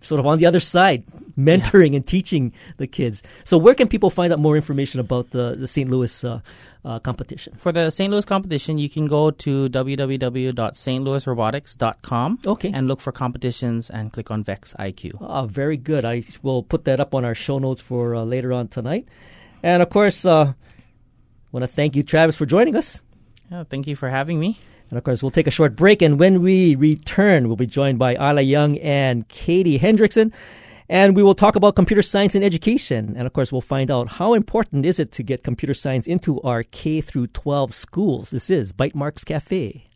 sort 0.01 0.21
of 0.21 0.27
on 0.27 0.39
the 0.39 0.47
other 0.47 0.61
side, 0.61 1.05
mentoring 1.39 1.95
and 1.97 2.07
teaching 2.07 2.53
the 2.79 2.87
kids. 2.87 3.23
So, 3.45 3.59
where 3.59 3.75
can 3.75 3.89
people 3.89 4.11
find 4.11 4.33
out 4.33 4.39
more 4.39 4.57
information 4.57 5.01
about 5.01 5.31
the 5.31 5.55
the 5.59 5.67
St. 5.69 5.91
Louis 5.91 6.25
uh, 6.25 6.41
uh, 6.85 6.99
competition? 7.01 7.55
For 7.59 7.73
the 7.73 7.91
St. 7.91 8.11
Louis 8.11 8.25
competition, 8.25 8.79
you 8.79 8.89
can 8.89 9.07
go 9.07 9.31
to 9.31 9.69
www.stlouisrobotics.com 9.69 12.39
Okay. 12.47 12.71
and 12.73 12.89
look 12.89 13.01
for 13.01 13.13
competitions 13.13 13.91
and 13.91 14.13
click 14.13 14.31
on 14.31 14.43
VEX 14.45 14.75
IQ. 14.79 15.19
Ah, 15.21 15.47
very 15.47 15.77
good. 15.77 16.05
I 16.05 16.23
will 16.43 16.63
put 16.63 16.85
that 16.85 17.01
up 17.01 17.15
on 17.15 17.25
our 17.25 17.35
show 17.35 17.59
notes 17.59 17.83
for 17.83 18.15
uh, 18.15 18.23
later 18.25 18.53
on 18.53 18.69
tonight. 18.69 19.07
And 19.63 19.83
of 19.83 19.91
course, 19.91 20.25
uh, 20.25 20.55
want 21.53 21.63
to 21.65 21.69
thank 21.69 21.97
you, 21.97 22.03
Travis, 22.03 22.37
for 22.37 22.47
joining 22.47 22.77
us. 22.77 23.03
Yeah, 23.51 23.65
thank 23.65 23.87
you 23.87 23.97
for 23.97 24.09
having 24.09 24.39
me. 24.41 24.59
And 24.91 24.99
of 24.99 25.05
course, 25.05 25.23
we'll 25.23 25.31
take 25.31 25.47
a 25.47 25.53
short 25.53 25.77
break. 25.77 26.03
And 26.03 26.19
when 26.19 26.43
we 26.43 26.75
return, 26.75 27.47
we'll 27.47 27.57
be 27.57 27.67
joined 27.67 27.99
by 27.99 28.15
Isla 28.15 28.43
Young 28.43 28.79
and 28.79 29.27
Katie 29.29 29.79
Hendrickson. 29.79 30.33
And 30.89 31.15
we 31.15 31.23
will 31.23 31.37
talk 31.37 31.55
about 31.55 31.77
computer 31.77 32.03
science 32.03 32.35
in 32.35 32.43
education. 32.43 33.15
And 33.17 33.25
of 33.25 33.33
course, 33.33 33.53
we'll 33.53 33.61
find 33.61 33.91
out 33.91 34.09
how 34.13 34.35
important 34.35 34.85
is 34.85 34.99
it 34.99 35.13
to 35.13 35.23
get 35.23 35.45
computer 35.45 35.75
science 35.75 36.09
into 36.09 36.41
our 36.43 36.65
K 36.65 37.01
through 37.01 37.29
12 37.29 37.73
schools. 37.73 38.31
This 38.31 38.51
is 38.51 38.73
Bytemarks 38.73 39.25
Cafe. 39.25 39.87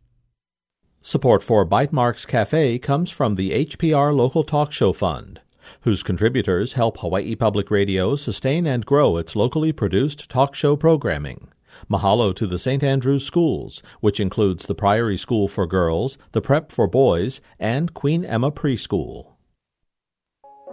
Support 1.03 1.43
for 1.43 1.67
Bytemarks 1.67 2.27
Cafe 2.27 2.79
comes 2.79 3.11
from 3.11 3.35
the 3.35 3.51
HPR 3.67 4.15
Local 4.17 4.45
Talk 4.45 4.73
Show 4.73 4.93
Fund, 4.93 5.41
whose 5.81 6.05
contributors 6.05 6.75
help 6.75 7.01
Hawaii 7.01 7.35
Public 7.35 7.71
Radio 7.71 8.15
sustain 8.15 8.67
and 8.67 8.87
grow 8.87 9.17
its 9.17 9.35
locally 9.35 9.73
produced 9.73 10.31
talk 10.31 10.55
show 10.55 10.77
programming. 10.77 11.49
Mahalo 11.91 12.35
to 12.35 12.47
the 12.47 12.59
St. 12.59 12.83
Andrews 12.83 13.25
Schools, 13.25 13.83
which 14.01 14.21
includes 14.21 14.67
the 14.67 14.75
Priory 14.75 15.17
School 15.17 15.49
for 15.49 15.67
Girls, 15.67 16.19
the 16.33 16.41
Prep 16.41 16.73
for 16.73 16.87
Boys, 16.87 17.41
and 17.59 17.95
Queen 17.95 18.25
Emma 18.25 18.51
Preschool. 18.51 19.35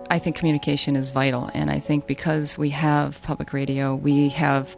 I 0.10 0.20
think 0.20 0.36
communication 0.36 0.96
is 0.96 1.12
vital, 1.12 1.50
and 1.54 1.70
I 1.70 1.80
think 1.80 2.08
because 2.08 2.58
we 2.58 2.70
have 2.72 3.22
public 3.22 3.54
radio, 3.54 3.96
we 3.96 4.30
have 4.30 4.76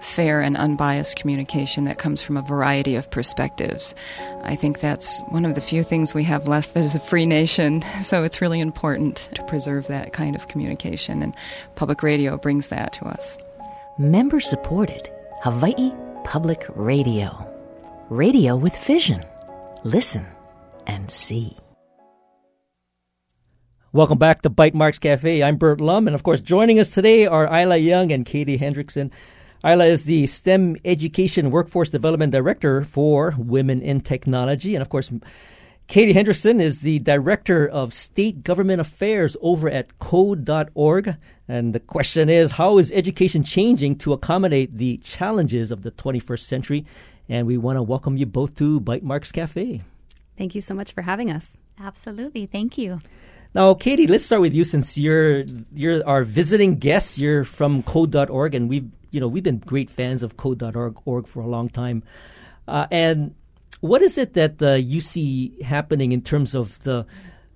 fair 0.00 0.40
and 0.40 0.56
unbiased 0.56 1.16
communication 1.16 1.84
that 1.84 1.98
comes 1.98 2.20
from 2.20 2.36
a 2.36 2.42
variety 2.42 2.96
of 2.96 3.10
perspectives. 3.10 3.94
I 4.42 4.56
think 4.56 4.80
that's 4.80 5.22
one 5.28 5.44
of 5.44 5.54
the 5.54 5.60
few 5.60 5.84
things 5.84 6.14
we 6.14 6.24
have 6.24 6.48
left 6.48 6.76
as 6.76 6.94
a 6.94 7.00
free 7.00 7.26
nation, 7.26 7.84
so 8.02 8.24
it's 8.24 8.40
really 8.40 8.60
important 8.60 9.28
to 9.34 9.44
preserve 9.44 9.86
that 9.86 10.12
kind 10.12 10.34
of 10.34 10.48
communication, 10.48 11.22
and 11.22 11.34
public 11.76 12.02
radio 12.02 12.36
brings 12.36 12.68
that 12.68 12.92
to 12.94 13.04
us. 13.04 13.38
Member 13.98 14.40
supported 14.40 15.08
Hawaii 15.42 15.90
Public 16.22 16.66
Radio. 16.76 17.44
Radio 18.10 18.54
with 18.54 18.76
vision. 18.76 19.24
Listen 19.82 20.24
and 20.86 21.10
see. 21.10 21.56
Welcome 23.92 24.18
back 24.18 24.42
to 24.42 24.50
Bytemarks 24.50 25.00
Cafe. 25.00 25.42
I'm 25.42 25.56
Burt 25.56 25.80
Lum. 25.80 26.06
And 26.06 26.14
of 26.14 26.22
course, 26.22 26.40
joining 26.40 26.78
us 26.78 26.94
today 26.94 27.26
are 27.26 27.52
Isla 27.52 27.78
Young 27.78 28.12
and 28.12 28.24
Katie 28.24 28.56
Hendrickson. 28.56 29.10
Isla 29.66 29.86
is 29.86 30.04
the 30.04 30.28
STEM 30.28 30.76
Education 30.84 31.50
Workforce 31.50 31.90
Development 31.90 32.30
Director 32.30 32.84
for 32.84 33.34
Women 33.36 33.82
in 33.82 34.00
Technology. 34.00 34.76
And 34.76 34.82
of 34.82 34.90
course, 34.90 35.10
Katie 35.88 36.14
Hendrickson 36.14 36.60
is 36.60 36.80
the 36.80 37.00
Director 37.00 37.68
of 37.68 37.92
State 37.92 38.42
Government 38.44 38.80
Affairs 38.80 39.36
over 39.42 39.68
at 39.68 39.98
code.org. 39.98 41.16
And 41.48 41.74
the 41.74 41.80
question 41.80 42.28
is 42.30 42.52
how 42.52 42.78
is 42.78 42.90
education 42.92 43.42
changing 43.42 43.96
to 43.98 44.12
accommodate 44.12 44.72
the 44.72 44.96
challenges 44.98 45.70
of 45.70 45.82
the 45.82 45.90
21st 45.90 46.40
century? 46.40 46.86
And 47.28 47.46
we 47.46 47.58
want 47.58 47.76
to 47.76 47.82
welcome 47.82 48.16
you 48.16 48.26
both 48.26 48.54
to 48.56 48.80
Bytemarks 48.80 49.32
Cafe. 49.32 49.82
Thank 50.38 50.54
you 50.54 50.60
so 50.60 50.74
much 50.74 50.92
for 50.92 51.02
having 51.02 51.30
us. 51.30 51.56
Absolutely. 51.78 52.46
Thank 52.46 52.78
you. 52.78 53.00
Now, 53.54 53.74
Katie, 53.74 54.06
let's 54.06 54.24
start 54.24 54.40
with 54.40 54.54
you 54.54 54.64
since 54.64 54.96
you're 54.96 55.44
you're 55.74 56.06
our 56.06 56.24
visiting 56.24 56.78
guest. 56.78 57.18
You're 57.18 57.44
from 57.44 57.82
Code.org, 57.82 58.54
and 58.54 58.68
we've 58.68 58.90
you 59.10 59.20
know 59.20 59.28
we've 59.28 59.42
been 59.42 59.58
great 59.58 59.90
fans 59.90 60.22
of 60.22 60.38
Code.org 60.38 61.26
for 61.26 61.42
a 61.42 61.46
long 61.46 61.68
time. 61.68 62.02
Uh, 62.66 62.86
and 62.90 63.34
what 63.82 64.00
is 64.00 64.16
it 64.16 64.34
that 64.34 64.62
uh, 64.62 64.74
you 64.74 65.00
see 65.00 65.58
happening 65.60 66.12
in 66.12 66.22
terms 66.22 66.54
of 66.54 66.80
the 66.84 67.04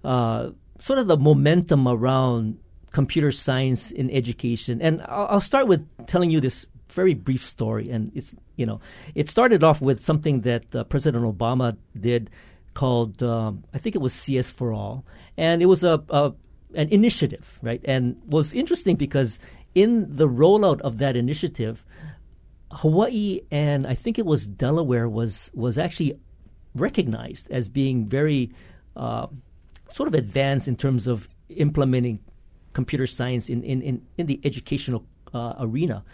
uh, 0.02 0.50
sort 0.80 0.98
of 0.98 1.06
the 1.06 1.16
momentum 1.16 1.86
around 1.86 2.58
computer 2.90 3.30
science 3.30 3.92
in 3.92 4.10
education? 4.10 4.82
And 4.82 5.02
I'll, 5.02 5.26
I'll 5.30 5.40
start 5.40 5.68
with 5.68 5.86
telling 6.06 6.32
you 6.32 6.40
this 6.40 6.66
very 6.90 7.14
brief 7.14 7.46
story, 7.46 7.90
and 7.90 8.10
it's 8.12 8.34
you 8.56 8.66
know 8.66 8.80
it 9.14 9.28
started 9.30 9.62
off 9.62 9.80
with 9.80 10.02
something 10.02 10.40
that 10.40 10.74
uh, 10.74 10.82
President 10.84 11.24
Obama 11.24 11.76
did 11.98 12.28
called 12.74 13.22
um, 13.22 13.62
I 13.72 13.78
think 13.78 13.94
it 13.94 14.02
was 14.02 14.12
CS 14.12 14.50
for 14.50 14.72
All, 14.72 15.04
and 15.36 15.62
it 15.62 15.66
was 15.66 15.84
a, 15.84 16.02
a 16.10 16.34
an 16.74 16.88
initiative, 16.88 17.60
right? 17.62 17.80
And 17.84 18.20
was 18.26 18.52
interesting 18.52 18.96
because 18.96 19.38
in 19.76 20.16
the 20.16 20.26
rollout 20.26 20.80
of 20.80 20.98
that 20.98 21.14
initiative, 21.14 21.85
Hawaii 22.76 23.40
and 23.50 23.86
I 23.86 23.94
think 23.94 24.18
it 24.18 24.26
was 24.26 24.46
Delaware 24.46 25.08
was 25.08 25.50
was 25.54 25.78
actually 25.78 26.18
recognized 26.74 27.50
as 27.50 27.68
being 27.68 28.06
very 28.06 28.52
uh, 28.94 29.26
sort 29.90 30.08
of 30.08 30.14
advanced 30.14 30.68
in 30.68 30.76
terms 30.76 31.06
of 31.06 31.28
implementing 31.48 32.20
computer 32.74 33.06
science 33.06 33.48
in 33.48 33.62
in, 33.62 33.80
in, 33.82 34.02
in 34.18 34.26
the 34.26 34.40
educational 34.44 35.04
uh, 35.32 35.54
arena. 35.58 36.04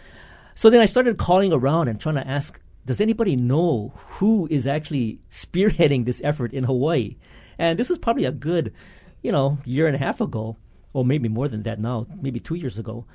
So 0.55 0.69
then 0.69 0.81
I 0.81 0.85
started 0.85 1.17
calling 1.17 1.51
around 1.51 1.87
and 1.87 1.99
trying 1.99 2.15
to 2.15 2.27
ask, 2.27 2.59
does 2.85 3.01
anybody 3.01 3.35
know 3.35 3.91
who 4.17 4.47
is 4.51 4.67
actually 4.67 5.19
spearheading 5.29 6.05
this 6.05 6.21
effort 6.23 6.53
in 6.53 6.63
Hawaii? 6.65 7.17
And 7.57 7.79
this 7.79 7.89
was 7.89 7.97
probably 7.97 8.25
a 8.25 8.31
good, 8.31 8.73
you 9.21 9.31
know, 9.31 9.57
year 9.65 9.87
and 9.87 9.95
a 9.95 9.99
half 9.99 10.21
ago, 10.21 10.57
or 10.93 11.03
maybe 11.03 11.27
more 11.27 11.47
than 11.47 11.63
that 11.63 11.79
now, 11.79 12.05
maybe 12.21 12.39
two 12.39 12.55
years 12.55 12.77
ago. 12.77 13.05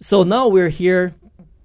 So 0.00 0.22
now 0.22 0.48
we're 0.48 0.70
here 0.70 1.14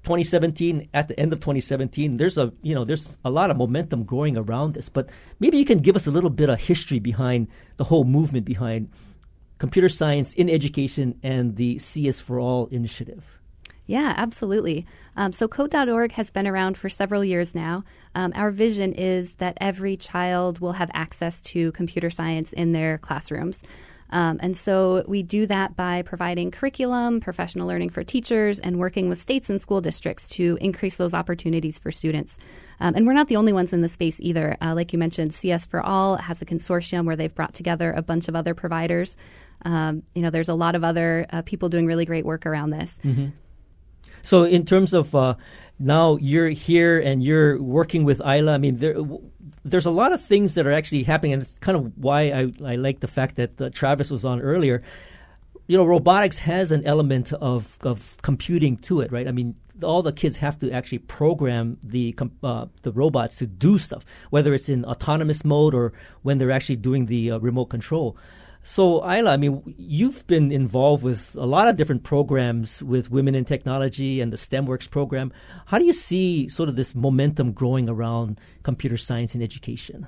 2017 0.03 0.89
at 0.93 1.07
the 1.07 1.19
end 1.19 1.31
of 1.31 1.39
2017 1.39 2.17
there's 2.17 2.37
a 2.37 2.51
you 2.61 2.75
know 2.75 2.83
there's 2.83 3.07
a 3.23 3.29
lot 3.29 3.49
of 3.49 3.57
momentum 3.57 4.03
growing 4.03 4.35
around 4.37 4.73
this 4.73 4.89
but 4.89 5.09
maybe 5.39 5.57
you 5.57 5.65
can 5.65 5.79
give 5.79 5.95
us 5.95 6.05
a 6.05 6.11
little 6.11 6.29
bit 6.29 6.49
of 6.49 6.59
history 6.59 6.99
behind 6.99 7.47
the 7.77 7.85
whole 7.85 8.03
movement 8.03 8.45
behind 8.45 8.89
computer 9.59 9.89
science 9.89 10.33
in 10.33 10.49
education 10.49 11.17
and 11.23 11.55
the 11.55 11.79
CS 11.79 12.19
for 12.19 12.39
All 12.39 12.67
initiative 12.67 13.39
yeah, 13.85 14.13
absolutely. 14.15 14.85
Um, 15.17 15.33
so, 15.33 15.47
Code.org 15.47 16.13
has 16.13 16.29
been 16.29 16.47
around 16.47 16.77
for 16.77 16.87
several 16.87 17.23
years 17.23 17.53
now. 17.53 17.83
Um, 18.15 18.31
our 18.35 18.49
vision 18.49 18.93
is 18.93 19.35
that 19.35 19.57
every 19.59 19.97
child 19.97 20.59
will 20.59 20.73
have 20.73 20.89
access 20.93 21.41
to 21.41 21.71
computer 21.73 22.09
science 22.09 22.53
in 22.53 22.71
their 22.71 22.97
classrooms. 22.97 23.61
Um, 24.09 24.39
and 24.41 24.55
so 24.55 25.03
we 25.07 25.23
do 25.23 25.47
that 25.47 25.75
by 25.75 26.03
providing 26.03 26.51
curriculum, 26.51 27.19
professional 27.19 27.67
learning 27.67 27.89
for 27.89 28.03
teachers, 28.03 28.59
and 28.59 28.77
working 28.77 29.09
with 29.09 29.19
states 29.19 29.49
and 29.49 29.59
school 29.59 29.81
districts 29.81 30.27
to 30.29 30.57
increase 30.61 30.97
those 30.97 31.13
opportunities 31.13 31.79
for 31.79 31.91
students. 31.91 32.37
Um, 32.79 32.95
and 32.95 33.07
we're 33.07 33.13
not 33.13 33.27
the 33.27 33.37
only 33.37 33.53
ones 33.53 33.73
in 33.73 33.81
the 33.81 33.87
space 33.87 34.19
either. 34.19 34.57
Uh, 34.61 34.73
like 34.75 34.93
you 34.93 34.99
mentioned, 34.99 35.33
CS 35.33 35.65
for 35.65 35.81
All 35.81 36.17
has 36.17 36.41
a 36.41 36.45
consortium 36.45 37.05
where 37.05 37.15
they've 37.15 37.33
brought 37.33 37.53
together 37.53 37.91
a 37.91 38.01
bunch 38.01 38.27
of 38.27 38.35
other 38.35 38.53
providers. 38.53 39.15
Um, 39.65 40.03
you 40.13 40.21
know, 40.21 40.29
there's 40.29 40.49
a 40.49 40.53
lot 40.53 40.75
of 40.75 40.83
other 40.83 41.25
uh, 41.31 41.41
people 41.43 41.69
doing 41.69 41.85
really 41.85 42.05
great 42.05 42.25
work 42.25 42.45
around 42.45 42.71
this. 42.71 42.99
Mm-hmm. 43.03 43.27
So, 44.21 44.43
in 44.43 44.65
terms 44.65 44.93
of 44.93 45.13
uh, 45.13 45.35
now 45.79 46.17
you're 46.17 46.49
here 46.49 46.99
and 46.99 47.23
you're 47.23 47.61
working 47.61 48.03
with 48.03 48.19
Isla, 48.19 48.53
I 48.53 48.57
mean, 48.57 48.77
there, 48.77 48.95
there's 49.65 49.85
a 49.85 49.91
lot 49.91 50.13
of 50.13 50.23
things 50.23 50.55
that 50.55 50.67
are 50.67 50.71
actually 50.71 51.03
happening, 51.03 51.33
and 51.33 51.41
it's 51.41 51.53
kind 51.59 51.77
of 51.77 51.97
why 51.97 52.31
I, 52.31 52.51
I 52.65 52.75
like 52.75 52.99
the 52.99 53.07
fact 53.07 53.35
that 53.37 53.59
uh, 53.59 53.69
Travis 53.69 54.11
was 54.11 54.25
on 54.25 54.41
earlier. 54.41 54.83
You 55.67 55.77
know, 55.77 55.85
robotics 55.85 56.39
has 56.39 56.71
an 56.71 56.85
element 56.85 57.31
of, 57.33 57.77
of 57.81 58.17
computing 58.21 58.77
to 58.77 59.01
it, 59.01 59.11
right? 59.11 59.27
I 59.27 59.31
mean, 59.31 59.55
all 59.81 60.03
the 60.03 60.11
kids 60.11 60.37
have 60.37 60.59
to 60.59 60.71
actually 60.71 60.99
program 60.99 61.77
the 61.81 62.15
uh, 62.43 62.67
the 62.83 62.91
robots 62.91 63.37
to 63.37 63.47
do 63.47 63.77
stuff, 63.77 64.05
whether 64.29 64.53
it's 64.53 64.69
in 64.69 64.85
autonomous 64.85 65.43
mode 65.43 65.73
or 65.73 65.93
when 66.21 66.37
they're 66.37 66.51
actually 66.51 66.75
doing 66.75 67.07
the 67.07 67.31
uh, 67.31 67.39
remote 67.39 67.65
control. 67.65 68.17
So, 68.65 69.03
Isla, 69.03 69.31
I 69.31 69.37
mean, 69.37 69.75
you've 69.77 70.25
been 70.25 70.49
involved 70.51 71.03
with 71.03 71.35
a 71.35 71.45
lot 71.45 71.67
of 71.67 71.75
different 71.75 72.03
programs 72.03 72.81
with 72.81 73.11
Women 73.11 73.35
in 73.35 73.43
Technology 73.43 74.21
and 74.21 74.31
the 74.31 74.37
STEMWorks 74.37 74.89
program. 74.89 75.33
How 75.65 75.79
do 75.79 75.85
you 75.85 75.91
see 75.91 76.47
sort 76.47 76.69
of 76.69 76.77
this 76.77 76.95
momentum 76.95 77.51
growing 77.51 77.89
around 77.89 78.39
computer 78.63 78.95
science 78.95 79.35
in 79.35 79.41
education? 79.41 80.07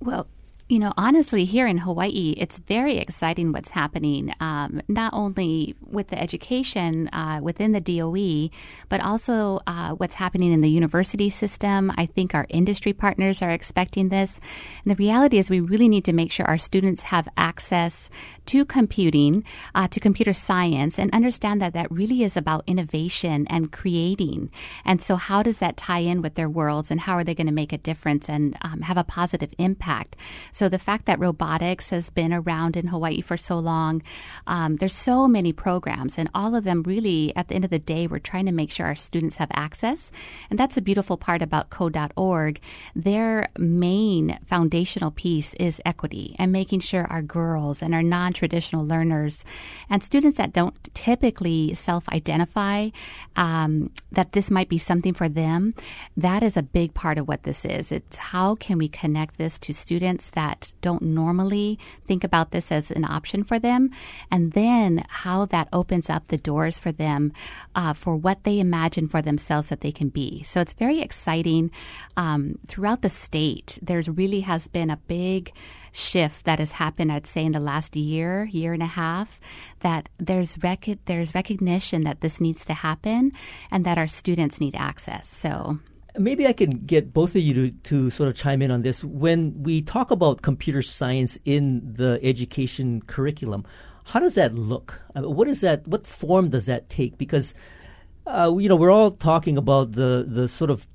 Well, 0.00 0.28
you 0.68 0.78
know, 0.78 0.92
honestly, 0.96 1.44
here 1.44 1.66
in 1.66 1.78
Hawaii, 1.78 2.34
it's 2.38 2.58
very 2.60 2.98
exciting 2.98 3.52
what's 3.52 3.70
happening, 3.70 4.32
um, 4.40 4.80
not 4.88 5.12
only 5.12 5.74
with 5.82 6.08
the 6.08 6.20
education 6.20 7.08
uh, 7.08 7.40
within 7.42 7.72
the 7.72 7.80
DOE, 7.80 8.48
but 8.88 9.00
also 9.00 9.60
uh, 9.66 9.90
what's 9.90 10.14
happening 10.14 10.52
in 10.52 10.60
the 10.60 10.70
university 10.70 11.28
system. 11.30 11.92
I 11.96 12.06
think 12.06 12.34
our 12.34 12.46
industry 12.48 12.92
partners 12.92 13.42
are 13.42 13.50
expecting 13.50 14.08
this. 14.08 14.40
And 14.84 14.92
the 14.92 14.96
reality 14.96 15.36
is, 15.36 15.50
we 15.50 15.60
really 15.60 15.88
need 15.88 16.04
to 16.06 16.12
make 16.12 16.32
sure 16.32 16.46
our 16.46 16.58
students 16.58 17.02
have 17.04 17.28
access 17.36 18.08
to 18.46 18.64
computing, 18.64 19.44
uh, 19.74 19.88
to 19.88 20.00
computer 20.00 20.32
science, 20.32 20.98
and 20.98 21.12
understand 21.12 21.60
that 21.60 21.74
that 21.74 21.90
really 21.90 22.22
is 22.22 22.36
about 22.36 22.64
innovation 22.66 23.46
and 23.50 23.72
creating. 23.72 24.50
And 24.84 25.02
so, 25.02 25.16
how 25.16 25.42
does 25.42 25.58
that 25.58 25.76
tie 25.76 25.98
in 25.98 26.22
with 26.22 26.34
their 26.34 26.48
worlds, 26.48 26.90
and 26.90 27.00
how 27.00 27.14
are 27.14 27.24
they 27.24 27.34
going 27.34 27.46
to 27.46 27.52
make 27.52 27.72
a 27.72 27.78
difference 27.78 28.28
and 28.28 28.56
um, 28.62 28.80
have 28.82 28.96
a 28.96 29.04
positive 29.04 29.52
impact? 29.58 30.16
So 30.52 30.68
the 30.68 30.78
fact 30.78 31.06
that 31.06 31.18
robotics 31.18 31.90
has 31.90 32.10
been 32.10 32.32
around 32.32 32.76
in 32.76 32.88
Hawaii 32.88 33.20
for 33.22 33.36
so 33.36 33.58
long, 33.58 34.02
um, 34.46 34.76
there's 34.76 34.94
so 34.94 35.26
many 35.26 35.52
programs, 35.52 36.18
and 36.18 36.28
all 36.34 36.54
of 36.54 36.64
them 36.64 36.82
really, 36.82 37.34
at 37.34 37.48
the 37.48 37.54
end 37.54 37.64
of 37.64 37.70
the 37.70 37.78
day, 37.78 38.06
we're 38.06 38.18
trying 38.18 38.46
to 38.46 38.52
make 38.52 38.70
sure 38.70 38.86
our 38.86 38.94
students 38.94 39.36
have 39.36 39.50
access. 39.52 40.10
And 40.50 40.58
that's 40.58 40.76
a 40.76 40.82
beautiful 40.82 41.16
part 41.16 41.42
about 41.42 41.70
code.org. 41.70 42.60
Their 42.94 43.48
main 43.58 44.38
foundational 44.44 45.10
piece 45.10 45.54
is 45.54 45.80
equity 45.84 46.36
and 46.38 46.52
making 46.52 46.80
sure 46.80 47.06
our 47.06 47.22
girls 47.22 47.82
and 47.82 47.94
our 47.94 48.02
non 48.02 48.32
traditional 48.34 48.86
learners 48.86 49.44
and 49.88 50.04
students 50.04 50.36
that 50.38 50.52
don't 50.52 50.74
typically 50.94 51.74
self 51.74 52.08
identify 52.10 52.90
um, 53.36 53.90
that 54.10 54.32
this 54.32 54.50
might 54.50 54.68
be 54.68 54.78
something 54.78 55.14
for 55.14 55.28
them, 55.28 55.74
that 56.16 56.42
is 56.42 56.56
a 56.56 56.62
big 56.62 56.92
part 56.92 57.16
of 57.18 57.26
what 57.26 57.44
this 57.44 57.64
is. 57.64 57.90
It's 57.90 58.16
how 58.16 58.54
can 58.56 58.78
we 58.78 58.88
connect 58.88 59.38
this 59.38 59.58
to 59.60 59.72
students 59.72 60.30
that 60.30 60.41
that 60.42 60.72
don't 60.80 61.02
normally 61.02 61.78
think 62.08 62.24
about 62.24 62.50
this 62.50 62.72
as 62.72 62.90
an 62.90 63.04
option 63.04 63.44
for 63.44 63.58
them, 63.58 63.90
and 64.30 64.52
then 64.52 65.04
how 65.22 65.46
that 65.46 65.68
opens 65.72 66.10
up 66.10 66.24
the 66.28 66.42
doors 66.50 66.78
for 66.78 66.92
them 67.04 67.32
uh, 67.80 67.92
for 67.92 68.16
what 68.16 68.42
they 68.42 68.58
imagine 68.58 69.06
for 69.08 69.22
themselves 69.22 69.68
that 69.68 69.82
they 69.82 69.92
can 69.92 70.08
be. 70.08 70.42
So 70.42 70.60
it's 70.60 70.72
very 70.84 71.00
exciting. 71.00 71.70
Um, 72.16 72.58
throughout 72.66 73.02
the 73.02 73.08
state, 73.08 73.78
there's 73.82 74.08
really 74.08 74.40
has 74.40 74.68
been 74.68 74.90
a 74.90 75.02
big 75.06 75.52
shift 75.92 76.44
that 76.46 76.58
has 76.58 76.72
happened, 76.72 77.12
I'd 77.12 77.26
say, 77.26 77.44
in 77.44 77.52
the 77.52 77.60
last 77.60 77.94
year, 77.94 78.48
year 78.50 78.72
and 78.72 78.82
a 78.82 78.94
half, 79.04 79.40
that 79.80 80.08
there's 80.18 80.56
rec- 80.64 81.04
there's 81.04 81.34
recognition 81.34 82.04
that 82.04 82.20
this 82.20 82.40
needs 82.40 82.64
to 82.64 82.74
happen 82.74 83.32
and 83.70 83.84
that 83.84 83.98
our 83.98 84.08
students 84.08 84.58
need 84.58 84.74
access. 84.74 85.28
So 85.28 85.78
Maybe 86.18 86.46
I 86.46 86.52
can 86.52 86.70
get 86.70 87.12
both 87.12 87.30
of 87.30 87.40
you 87.40 87.54
to, 87.54 87.70
to 87.70 88.10
sort 88.10 88.28
of 88.28 88.34
chime 88.34 88.60
in 88.60 88.70
on 88.70 88.82
this. 88.82 89.02
When 89.02 89.62
we 89.62 89.80
talk 89.80 90.10
about 90.10 90.42
computer 90.42 90.82
science 90.82 91.38
in 91.44 91.94
the 91.94 92.20
education 92.22 93.00
curriculum, 93.02 93.64
how 94.04 94.20
does 94.20 94.34
that 94.34 94.54
look? 94.54 95.00
what 95.14 95.48
is 95.48 95.60
that? 95.62 95.86
What 95.86 96.06
form 96.06 96.50
does 96.50 96.66
that 96.66 96.90
take? 96.90 97.16
Because 97.16 97.54
uh, 98.26 98.54
you 98.58 98.68
know 98.68 98.76
we're 98.76 98.90
all 98.90 99.10
talking 99.10 99.56
about 99.56 99.92
the 99.92 100.24
the 100.28 100.48
sort 100.48 100.70
of 100.70 100.86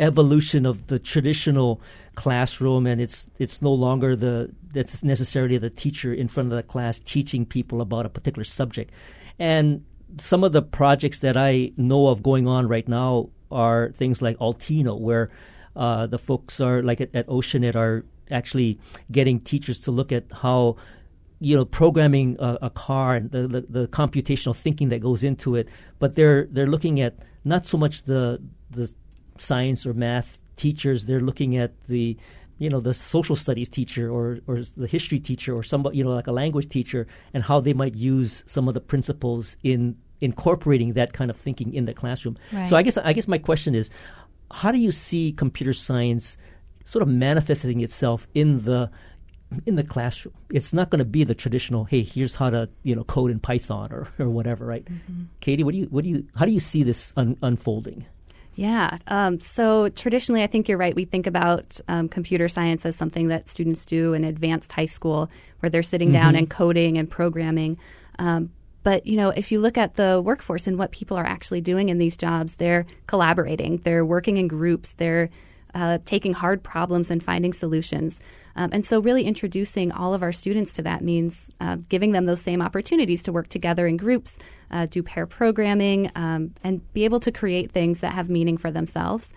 evolution 0.00 0.66
of 0.66 0.86
the 0.86 0.98
traditional 0.98 1.80
classroom, 2.14 2.86
and 2.86 3.00
it's 3.00 3.26
it's 3.38 3.60
no 3.60 3.72
longer 3.72 4.16
the 4.16 4.50
that's 4.72 5.02
necessarily 5.02 5.58
the 5.58 5.70
teacher 5.70 6.12
in 6.12 6.28
front 6.28 6.50
of 6.50 6.56
the 6.56 6.62
class 6.62 6.98
teaching 6.98 7.44
people 7.44 7.80
about 7.80 8.06
a 8.06 8.08
particular 8.08 8.44
subject. 8.44 8.92
And 9.38 9.84
some 10.20 10.44
of 10.44 10.52
the 10.52 10.62
projects 10.62 11.20
that 11.20 11.36
I 11.36 11.72
know 11.76 12.08
of 12.08 12.22
going 12.22 12.46
on 12.46 12.68
right 12.68 12.88
now 12.88 13.30
are 13.50 13.90
things 13.92 14.22
like 14.22 14.38
Altino, 14.38 14.98
where 14.98 15.30
uh, 15.76 16.06
the 16.06 16.18
folks 16.18 16.60
are 16.60 16.82
like 16.82 17.00
at, 17.00 17.14
at 17.14 17.26
Oceanit 17.28 17.74
are 17.74 18.04
actually 18.30 18.78
getting 19.10 19.40
teachers 19.40 19.78
to 19.80 19.90
look 19.90 20.12
at 20.12 20.24
how 20.42 20.76
you 21.40 21.56
know 21.56 21.64
programming 21.64 22.36
a, 22.38 22.58
a 22.62 22.70
car 22.70 23.14
and 23.16 23.30
the, 23.30 23.46
the, 23.46 23.60
the, 23.68 23.88
computational 23.88 24.56
thinking 24.56 24.88
that 24.88 25.00
goes 25.00 25.22
into 25.22 25.56
it 25.56 25.68
but 25.98 26.14
they're 26.14 26.46
they're 26.50 26.66
looking 26.66 27.00
at 27.00 27.18
not 27.44 27.66
so 27.66 27.76
much 27.76 28.04
the 28.04 28.40
the 28.70 28.92
science 29.38 29.86
or 29.86 29.94
math 29.94 30.40
teachers. 30.56 31.06
They're 31.06 31.20
looking 31.20 31.56
at 31.56 31.84
the 31.86 32.16
you 32.58 32.70
know 32.70 32.80
the 32.80 32.94
social 32.94 33.36
studies 33.36 33.68
teacher 33.68 34.10
or 34.10 34.38
or 34.46 34.62
the 34.76 34.86
history 34.86 35.18
teacher 35.18 35.54
or 35.54 35.62
somebody 35.62 35.98
you 35.98 36.04
know 36.04 36.10
like 36.10 36.28
a 36.28 36.32
language 36.32 36.68
teacher 36.68 37.06
and 37.32 37.42
how 37.42 37.60
they 37.60 37.72
might 37.72 37.94
use 37.94 38.44
some 38.46 38.68
of 38.68 38.74
the 38.74 38.80
principles 38.80 39.56
in 39.62 39.96
incorporating 40.20 40.94
that 40.94 41.12
kind 41.12 41.30
of 41.30 41.36
thinking 41.36 41.74
in 41.74 41.84
the 41.84 41.94
classroom. 41.94 42.36
Right. 42.52 42.68
So 42.68 42.76
I 42.76 42.82
guess 42.82 42.96
I 42.96 43.12
guess 43.12 43.28
my 43.28 43.38
question 43.38 43.74
is, 43.74 43.90
how 44.50 44.72
do 44.72 44.78
you 44.78 44.90
see 44.90 45.32
computer 45.32 45.72
science 45.72 46.36
sort 46.84 47.02
of 47.02 47.08
manifesting 47.08 47.80
itself 47.80 48.26
in 48.34 48.64
the 48.64 48.90
in 49.66 49.76
the 49.76 49.84
classroom? 49.84 50.34
It's 50.50 50.72
not 50.72 50.90
going 50.90 50.98
to 50.98 51.04
be 51.04 51.24
the 51.24 51.34
traditional, 51.34 51.84
hey, 51.84 52.02
here's 52.02 52.34
how 52.34 52.50
to 52.50 52.68
you 52.82 52.94
know 52.94 53.04
code 53.04 53.30
in 53.30 53.40
Python 53.40 53.92
or, 53.92 54.08
or 54.18 54.28
whatever, 54.28 54.64
right? 54.66 54.86
Katie, 55.40 55.64
what 55.64 55.72
do 55.72 55.78
you 55.78 55.86
what 55.86 56.04
do 56.04 56.10
you 56.10 56.26
how 56.34 56.44
do 56.44 56.52
you 56.52 56.60
see 56.60 56.82
this 56.82 57.12
un- 57.16 57.36
unfolding? 57.42 58.06
Yeah. 58.56 58.98
Um, 59.08 59.40
so 59.40 59.88
traditionally, 59.88 60.42
I 60.42 60.46
think 60.46 60.68
you're 60.68 60.78
right. 60.78 60.94
We 60.94 61.04
think 61.04 61.26
about 61.26 61.80
um, 61.88 62.08
computer 62.08 62.48
science 62.48 62.86
as 62.86 62.94
something 62.94 63.28
that 63.28 63.48
students 63.48 63.84
do 63.84 64.14
in 64.14 64.22
advanced 64.22 64.72
high 64.72 64.86
school, 64.86 65.28
where 65.58 65.70
they're 65.70 65.82
sitting 65.82 66.12
down 66.12 66.36
and 66.36 66.48
coding 66.48 66.96
and 66.96 67.10
programming. 67.10 67.78
Um, 68.20 68.50
but 68.84 69.06
you 69.06 69.16
know, 69.16 69.30
if 69.30 69.50
you 69.50 69.58
look 69.58 69.76
at 69.76 69.94
the 69.94 70.22
workforce 70.24 70.68
and 70.68 70.78
what 70.78 70.92
people 70.92 71.16
are 71.16 71.26
actually 71.26 71.60
doing 71.60 71.88
in 71.88 71.98
these 71.98 72.16
jobs, 72.16 72.56
they're 72.56 72.86
collaborating, 73.08 73.78
they're 73.78 74.04
working 74.04 74.36
in 74.36 74.46
groups, 74.46 74.94
they're 74.94 75.30
uh, 75.74 75.98
taking 76.04 76.32
hard 76.32 76.62
problems 76.62 77.10
and 77.10 77.22
finding 77.22 77.52
solutions. 77.52 78.20
Um, 78.56 78.70
and 78.72 78.84
so, 78.86 79.00
really 79.00 79.24
introducing 79.24 79.90
all 79.90 80.14
of 80.14 80.22
our 80.22 80.32
students 80.32 80.74
to 80.74 80.82
that 80.82 81.02
means 81.02 81.50
uh, 81.60 81.78
giving 81.88 82.12
them 82.12 82.24
those 82.24 82.40
same 82.40 82.62
opportunities 82.62 83.24
to 83.24 83.32
work 83.32 83.48
together 83.48 83.86
in 83.86 83.96
groups, 83.96 84.38
uh, 84.70 84.86
do 84.86 85.02
pair 85.02 85.26
programming, 85.26 86.12
um, 86.14 86.54
and 86.62 86.92
be 86.92 87.04
able 87.04 87.18
to 87.20 87.32
create 87.32 87.72
things 87.72 88.00
that 88.00 88.12
have 88.12 88.30
meaning 88.30 88.56
for 88.56 88.70
themselves. 88.70 89.32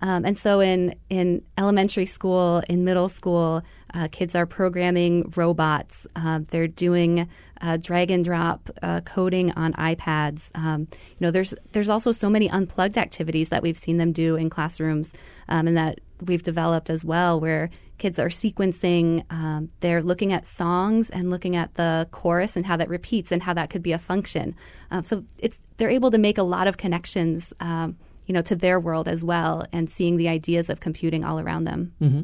Um, 0.00 0.24
and 0.24 0.38
so, 0.38 0.60
in 0.60 0.94
in 1.10 1.42
elementary 1.58 2.06
school, 2.06 2.62
in 2.68 2.84
middle 2.84 3.08
school, 3.08 3.62
uh, 3.92 4.08
kids 4.12 4.34
are 4.36 4.46
programming 4.46 5.32
robots. 5.34 6.06
Uh, 6.14 6.40
they're 6.50 6.68
doing 6.68 7.28
uh, 7.60 7.76
drag 7.76 8.10
and 8.10 8.24
drop 8.24 8.70
uh, 8.82 9.00
coding 9.02 9.52
on 9.52 9.72
iPads. 9.74 10.50
Um, 10.54 10.88
you 10.90 11.16
know, 11.20 11.30
there's 11.30 11.54
there's 11.72 11.88
also 11.88 12.12
so 12.12 12.28
many 12.28 12.48
unplugged 12.48 12.98
activities 12.98 13.48
that 13.50 13.62
we've 13.62 13.78
seen 13.78 13.98
them 13.98 14.12
do 14.12 14.36
in 14.36 14.50
classrooms, 14.50 15.12
um, 15.48 15.66
and 15.66 15.76
that 15.76 16.00
we've 16.20 16.42
developed 16.42 16.90
as 16.90 17.04
well, 17.04 17.40
where 17.40 17.70
kids 17.98 18.18
are 18.18 18.28
sequencing. 18.28 19.24
Um, 19.30 19.70
they're 19.80 20.02
looking 20.02 20.32
at 20.32 20.46
songs 20.46 21.10
and 21.10 21.30
looking 21.30 21.56
at 21.56 21.74
the 21.74 22.08
chorus 22.10 22.56
and 22.56 22.66
how 22.66 22.76
that 22.76 22.88
repeats 22.88 23.32
and 23.32 23.42
how 23.42 23.54
that 23.54 23.70
could 23.70 23.82
be 23.82 23.92
a 23.92 23.98
function. 23.98 24.54
Um, 24.90 25.04
so 25.04 25.24
it's 25.38 25.60
they're 25.76 25.90
able 25.90 26.10
to 26.10 26.18
make 26.18 26.38
a 26.38 26.42
lot 26.42 26.66
of 26.66 26.76
connections. 26.76 27.52
Um, 27.60 27.96
you 28.26 28.32
know, 28.32 28.40
to 28.40 28.56
their 28.56 28.80
world 28.80 29.06
as 29.06 29.22
well, 29.22 29.66
and 29.70 29.88
seeing 29.88 30.16
the 30.16 30.28
ideas 30.28 30.70
of 30.70 30.80
computing 30.80 31.24
all 31.24 31.38
around 31.38 31.64
them. 31.64 31.92
Mm-hmm. 32.00 32.22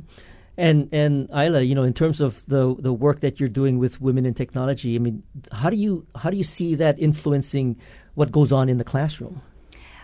And 0.61 0.91
and 0.93 1.27
Isla, 1.31 1.63
you 1.63 1.75
know, 1.75 1.85
in 1.85 1.95
terms 1.95 2.21
of 2.21 2.45
the 2.47 2.77
the 2.79 2.93
work 2.93 3.21
that 3.21 3.41
you're 3.41 3.49
doing 3.49 3.79
with 3.79 3.99
women 3.99 4.27
in 4.27 4.35
technology, 4.35 4.95
I 4.95 4.99
mean, 4.99 5.23
how 5.53 5.71
do 5.71 5.77
you 5.77 6.07
how 6.17 6.29
do 6.29 6.37
you 6.37 6.45
see 6.45 6.75
that 6.75 6.99
influencing 6.99 7.77
what 8.15 8.31
goes 8.31 8.53
on 8.53 8.69
in 8.69 8.77
the 8.77 8.85
classroom? 8.85 9.41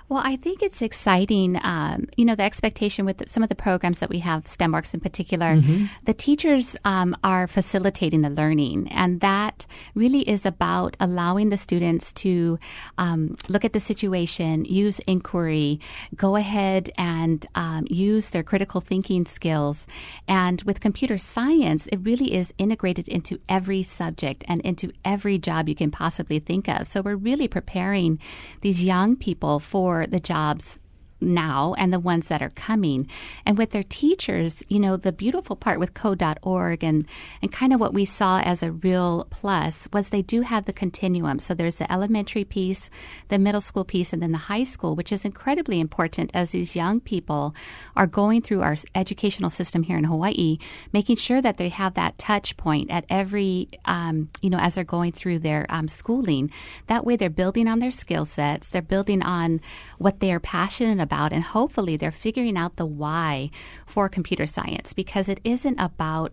Well, 0.09 0.23
I 0.25 0.37
think 0.37 0.63
it's 0.63 0.83
exciting. 0.83 1.59
Um, 1.65 2.07
you 2.17 2.25
know, 2.25 2.37
the 2.37 2.45
expectation 2.45 3.05
with 3.05 3.29
some 3.29 3.43
of 3.43 3.49
the 3.49 3.57
programs 3.57 3.99
that 3.99 4.09
we 4.09 4.21
have, 4.21 4.45
STEMWorks 4.45 4.95
in 4.95 5.01
particular, 5.01 5.61
the 6.05 6.15
teachers 6.15 6.77
um, 6.85 7.17
are 7.25 7.49
facilitating 7.49 8.23
the 8.23 8.31
learning, 8.31 8.89
and 8.93 9.21
that 9.21 9.67
really 9.97 10.21
is 10.21 10.47
about 10.47 10.97
allowing 11.01 11.51
the 11.51 11.57
students 11.57 12.13
to 12.13 12.57
um, 12.99 13.37
look 13.49 13.65
at 13.65 13.73
the 13.73 13.81
situation, 13.81 14.65
use 14.65 15.01
inquiry, 15.09 15.81
go 16.15 16.37
ahead 16.37 16.89
and 16.97 17.45
um, 17.57 17.85
use 17.91 18.30
their 18.30 18.45
critical 18.45 18.80
thinking 18.80 19.26
skills. 19.26 19.89
And 20.28 20.63
with 20.63 20.78
computer 20.78 21.19
science, 21.19 21.89
it 21.89 21.99
really 22.02 22.33
is 22.33 22.54
integrated 22.59 23.09
into 23.09 23.41
every 23.49 23.83
subject 23.83 24.45
and 24.47 24.61
into 24.61 24.93
every 25.04 25.37
job 25.39 25.69
you 25.69 25.75
can 25.75 25.91
possibly 25.91 26.39
think 26.39 26.69
of. 26.69 26.87
So 26.87 27.02
we're 27.02 27.17
really 27.17 27.49
preparing 27.49 28.21
these 28.61 28.85
young 28.85 29.17
people 29.17 29.59
for 29.59 29.96
the 30.04 30.21
jobs 30.21 30.78
now 31.21 31.75
and 31.79 31.93
the 31.93 31.99
ones 31.99 32.29
that 32.29 32.43
are 32.43 32.50
coming. 32.50 33.09
And 33.45 33.57
with 33.59 33.71
their 33.71 33.83
teachers, 33.83 34.63
you 34.69 34.79
know, 34.79 34.97
the 34.97 35.13
beautiful 35.13 35.57
part 35.57 35.81
with 35.81 35.95
code.org 35.95 36.85
and, 36.85 37.07
and 37.43 37.52
kind 37.52 37.73
of 37.73 37.81
what 37.81 37.95
we 37.95 38.05
saw 38.05 38.41
as 38.41 38.63
a 38.63 38.73
real 38.73 39.26
plus 39.31 39.89
was 39.93 40.09
they 40.09 40.23
do 40.23 40.43
have 40.43 40.65
the 40.65 40.73
continuum. 40.73 41.39
So 41.39 41.55
there's 41.55 41.76
the 41.76 41.91
elementary 41.91 42.45
piece, 42.45 42.91
the 43.29 43.39
middle 43.39 43.61
school 43.61 43.85
piece, 43.85 44.13
and 44.13 44.23
then 44.23 44.33
the 44.33 44.39
high 44.39 44.65
school, 44.65 44.95
which 44.95 45.13
is 45.13 45.25
incredibly 45.25 45.81
important 45.81 46.31
as 46.35 46.50
these 46.50 46.76
young 46.76 47.00
people 47.00 47.55
are 47.97 48.07
going 48.07 48.43
through 48.43 48.63
our 48.63 48.76
educational 48.95 49.50
system 49.50 49.83
here 49.83 49.99
in 49.99 50.05
Hawaii, 50.05 50.59
making 50.93 51.17
sure 51.17 51.41
that 51.41 51.57
they 51.57 51.69
have 51.69 51.95
that 51.95 52.19
touch 52.19 52.57
point 52.57 52.91
at 52.91 53.05
every, 53.09 53.69
um, 53.85 54.29
you 54.43 54.50
know, 54.50 54.59
as 54.59 54.75
they're 54.75 54.85
going 54.85 55.13
through 55.13 55.39
their 55.39 55.67
um, 55.69 55.89
schooling. 55.89 56.50
That 56.89 57.05
way 57.05 57.17
they're 57.17 57.31
building 57.31 57.69
on 57.69 57.79
their 57.79 57.91
skill 57.91 58.25
sets, 58.25 58.69
they're 58.69 58.83
building 58.83 59.23
on 59.23 59.61
what 59.99 60.21
they 60.21 60.33
are 60.33 60.41
passionate 60.41 61.02
about, 61.02 61.05
and 61.32 61.42
hopefully 61.42 61.97
they're 61.97 62.12
figuring 62.12 62.56
out 62.56 62.76
the 62.76 62.86
why 62.86 63.50
for 63.86 64.08
computer 64.08 64.47
science 64.47 64.92
because 64.92 65.28
it 65.28 65.40
isn't 65.45 65.78
about 65.78 66.32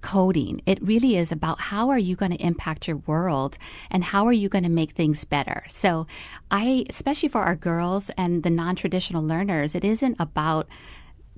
coding. 0.00 0.60
It 0.66 0.82
really 0.82 1.16
is 1.16 1.32
about 1.32 1.60
how 1.60 1.90
are 1.90 1.98
you 1.98 2.16
going 2.16 2.32
to 2.32 2.42
impact 2.42 2.88
your 2.88 2.98
world 2.98 3.58
and 3.90 4.04
how 4.04 4.26
are 4.26 4.32
you 4.32 4.48
going 4.48 4.64
to 4.64 4.70
make 4.70 4.92
things 4.92 5.24
better. 5.24 5.64
So, 5.68 6.06
I, 6.50 6.84
especially 6.88 7.28
for 7.28 7.42
our 7.42 7.56
girls 7.56 8.10
and 8.16 8.42
the 8.42 8.50
non 8.50 8.76
traditional 8.76 9.22
learners, 9.22 9.74
it 9.74 9.84
isn't 9.84 10.16
about 10.18 10.68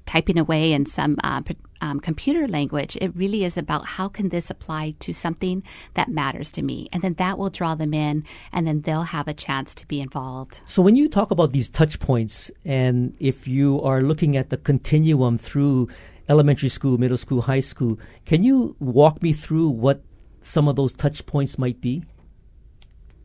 typing 0.06 0.38
away 0.38 0.72
in 0.72 0.86
some 0.86 1.16
uh, 1.22 1.42
um, 1.82 2.00
computer 2.00 2.46
language. 2.46 2.96
It 3.00 3.14
really 3.14 3.44
is 3.44 3.58
about 3.58 3.84
how 3.84 4.08
can 4.08 4.30
this 4.30 4.48
apply 4.48 4.94
to 5.00 5.12
something 5.12 5.62
that 5.94 6.08
matters 6.08 6.50
to 6.52 6.62
me, 6.62 6.88
and 6.92 7.02
then 7.02 7.14
that 7.14 7.36
will 7.36 7.50
draw 7.50 7.74
them 7.74 7.92
in, 7.92 8.24
and 8.52 8.66
then 8.66 8.80
they'll 8.82 9.02
have 9.02 9.28
a 9.28 9.34
chance 9.34 9.74
to 9.74 9.86
be 9.86 10.00
involved. 10.00 10.62
So 10.64 10.80
when 10.80 10.96
you 10.96 11.08
talk 11.08 11.30
about 11.30 11.52
these 11.52 11.68
touch 11.68 12.00
points, 12.00 12.50
and 12.64 13.14
if 13.18 13.46
you 13.46 13.82
are 13.82 14.00
looking 14.00 14.36
at 14.36 14.48
the 14.48 14.56
continuum 14.56 15.36
through 15.36 15.88
elementary 16.28 16.68
school, 16.70 16.96
middle 16.96 17.18
school, 17.18 17.42
high 17.42 17.60
school, 17.60 17.98
can 18.24 18.42
you 18.44 18.76
walk 18.78 19.20
me 19.20 19.32
through 19.32 19.68
what 19.68 20.02
some 20.40 20.68
of 20.68 20.76
those 20.76 20.94
touch 20.94 21.26
points 21.26 21.58
might 21.58 21.80
be? 21.80 22.04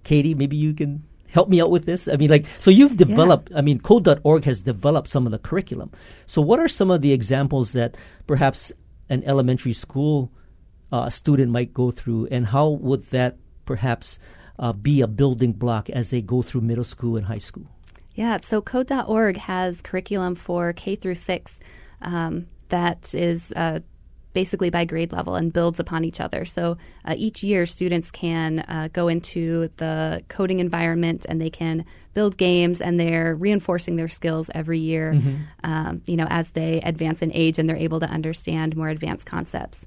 Katie, 0.04 0.34
maybe 0.34 0.58
you 0.58 0.74
can 0.74 1.04
help 1.28 1.50
me 1.50 1.62
out 1.62 1.72
with 1.72 1.86
this. 1.86 2.08
I 2.08 2.16
mean, 2.16 2.30
like, 2.30 2.46
so 2.60 2.72
you've 2.72 2.98
developed, 2.98 3.52
I 3.56 3.62
mean, 3.62 3.80
code.org 3.80 4.46
has 4.46 4.62
developed 4.62 5.10
some 5.10 5.26
of 5.26 5.32
the 5.32 5.40
curriculum. 5.40 5.92
So, 6.26 6.42
what 6.42 6.60
are 6.60 6.68
some 6.68 6.92
of 6.92 7.02
the 7.02 7.14
examples 7.14 7.74
that 7.74 7.96
perhaps 8.26 8.72
an 9.10 9.24
elementary 9.26 9.74
school 9.74 10.32
uh, 10.92 11.10
student 11.10 11.52
might 11.52 11.74
go 11.74 11.92
through, 11.92 12.28
and 12.32 12.48
how 12.48 12.70
would 12.70 13.04
that 13.08 13.38
perhaps 13.66 14.20
uh, 14.60 14.74
be 14.74 15.02
a 15.02 15.08
building 15.08 15.54
block 15.54 15.90
as 15.90 16.10
they 16.10 16.22
go 16.22 16.42
through 16.42 16.62
middle 16.62 16.84
school 16.84 17.18
and 17.18 17.26
high 17.26 17.38
school? 17.38 17.68
Yeah, 18.16 18.38
so 18.42 18.62
code.org 18.62 19.38
has 19.38 19.82
curriculum 19.82 20.34
for 20.36 20.74
K 20.74 20.96
through 20.96 21.16
six 21.16 21.60
um, 22.02 22.48
that 22.70 23.14
is 23.14 23.52
uh, 23.56 23.80
basically 24.38 24.70
by 24.70 24.86
grade 24.86 25.12
level 25.12 25.34
and 25.34 25.52
builds 25.52 25.80
upon 25.80 26.04
each 26.04 26.22
other. 26.22 26.46
So 26.46 26.78
uh, 27.04 27.16
each 27.18 27.44
year, 27.44 27.66
students 27.66 28.12
can 28.12 28.60
uh, 28.60 28.90
go 28.94 29.08
into 29.08 29.72
the 29.78 30.22
coding 30.28 30.60
environment 30.60 31.26
and 31.28 31.42
they 31.42 31.50
can 31.50 31.86
build 32.14 32.38
games, 32.38 32.80
and 32.80 33.00
they're 33.00 33.36
reinforcing 33.36 33.96
their 33.96 34.08
skills 34.08 34.52
every 34.54 34.78
year. 34.78 35.14
Um, 35.64 36.02
you 36.06 36.16
know, 36.16 36.28
as 36.30 36.52
they 36.52 36.82
advance 36.82 37.24
in 37.24 37.32
age 37.34 37.58
and 37.58 37.68
they're 37.68 37.76
able 37.88 38.00
to 38.00 38.08
understand 38.08 38.78
more 38.78 38.90
advanced 38.90 39.26
concepts. 39.26 39.86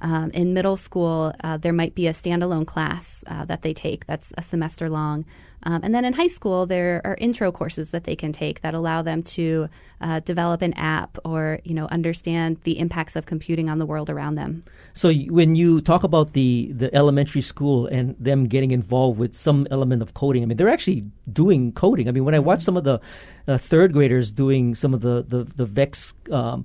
Um, 0.00 0.30
in 0.30 0.54
middle 0.54 0.76
school, 0.76 1.32
uh, 1.44 1.56
there 1.56 1.72
might 1.72 1.94
be 1.94 2.06
a 2.06 2.12
standalone 2.12 2.66
class 2.66 3.22
uh, 3.26 3.44
that 3.44 3.62
they 3.62 3.74
take 3.74 4.06
that's 4.06 4.32
a 4.38 4.42
semester 4.42 4.88
long. 4.88 5.24
Um, 5.62 5.80
and 5.82 5.94
then 5.94 6.04
in 6.04 6.14
high 6.14 6.26
school, 6.26 6.66
there 6.66 7.02
are 7.04 7.16
intro 7.20 7.52
courses 7.52 7.90
that 7.90 8.04
they 8.04 8.16
can 8.16 8.32
take 8.32 8.62
that 8.62 8.74
allow 8.74 9.02
them 9.02 9.22
to 9.22 9.68
uh, 10.00 10.20
develop 10.20 10.62
an 10.62 10.72
app 10.74 11.18
or 11.24 11.60
you 11.64 11.74
know 11.74 11.86
understand 11.86 12.58
the 12.62 12.78
impacts 12.78 13.14
of 13.16 13.26
computing 13.26 13.68
on 13.68 13.78
the 13.78 13.84
world 13.84 14.08
around 14.08 14.36
them. 14.36 14.64
So 14.94 15.12
when 15.12 15.54
you 15.54 15.80
talk 15.82 16.02
about 16.02 16.32
the, 16.32 16.72
the 16.72 16.92
elementary 16.94 17.42
school 17.42 17.86
and 17.86 18.16
them 18.18 18.46
getting 18.46 18.70
involved 18.70 19.18
with 19.18 19.34
some 19.36 19.66
element 19.70 20.02
of 20.02 20.14
coding, 20.14 20.42
I 20.42 20.46
mean 20.46 20.56
they're 20.56 20.68
actually 20.68 21.04
doing 21.30 21.72
coding. 21.72 22.08
I 22.08 22.12
mean 22.12 22.24
when 22.24 22.34
I 22.34 22.38
watch 22.38 22.62
some 22.62 22.76
of 22.78 22.84
the 22.84 23.00
uh, 23.46 23.58
third 23.58 23.92
graders 23.92 24.30
doing 24.30 24.74
some 24.74 24.94
of 24.94 25.02
the 25.02 25.24
the, 25.28 25.44
the 25.44 25.66
Vex 25.66 26.14
um, 26.30 26.64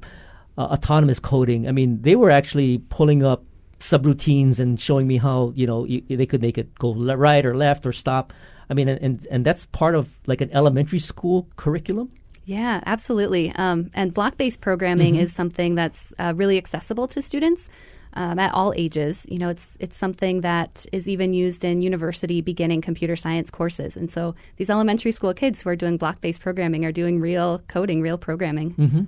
uh, 0.57 0.61
autonomous 0.61 1.19
coding, 1.19 1.67
I 1.67 1.71
mean 1.71 2.01
they 2.01 2.15
were 2.15 2.31
actually 2.31 2.79
pulling 2.89 3.23
up 3.23 3.43
subroutines 3.79 4.59
and 4.59 4.79
showing 4.79 5.07
me 5.07 5.17
how 5.17 5.51
you 5.55 5.67
know 5.67 5.85
y 5.87 6.01
they 6.09 6.25
could 6.25 6.41
make 6.41 6.57
it 6.57 6.73
go 6.79 6.89
le- 6.89 7.17
right 7.17 7.45
or 7.45 7.55
left 7.55 7.85
or 7.85 7.93
stop. 7.93 8.33
I 8.69 8.73
mean 8.73 8.89
and, 8.89 9.01
and 9.01 9.27
and 9.31 9.45
that's 9.45 9.65
part 9.67 9.95
of 9.95 10.19
like 10.27 10.41
an 10.41 10.49
elementary 10.51 10.99
school 10.99 11.47
curriculum. 11.55 12.09
Yeah, 12.45 12.81
absolutely. 12.85 13.51
Um, 13.55 13.89
and 13.95 14.13
block 14.13 14.37
based 14.37 14.61
programming 14.61 15.15
is 15.15 15.33
something 15.33 15.73
that's 15.75 16.13
uh, 16.19 16.33
really 16.35 16.57
accessible 16.57 17.07
to 17.07 17.21
students. 17.21 17.69
um, 18.15 18.39
at 18.39 18.53
all 18.53 18.73
ages. 18.75 19.25
You 19.29 19.37
know, 19.37 19.49
it's 19.49 19.77
it's 19.79 19.97
something 19.97 20.41
that 20.41 20.85
is 20.91 21.07
even 21.07 21.33
used 21.33 21.63
in 21.63 21.81
university 21.81 22.41
beginning 22.41 22.81
computer 22.81 23.15
science 23.15 23.51
courses. 23.51 23.97
And 23.97 24.09
so 24.09 24.35
these 24.57 24.69
elementary 24.69 25.11
school 25.11 25.33
kids 25.33 25.61
who 25.61 25.69
are 25.69 25.75
doing 25.75 25.97
block 25.97 26.21
based 26.21 26.41
programming 26.41 26.85
are 26.85 26.91
doing 26.91 27.19
real 27.19 27.61
coding, 27.67 28.01
real 28.01 28.17
programming. 28.17 28.73
Mm-hmm. 28.75 29.03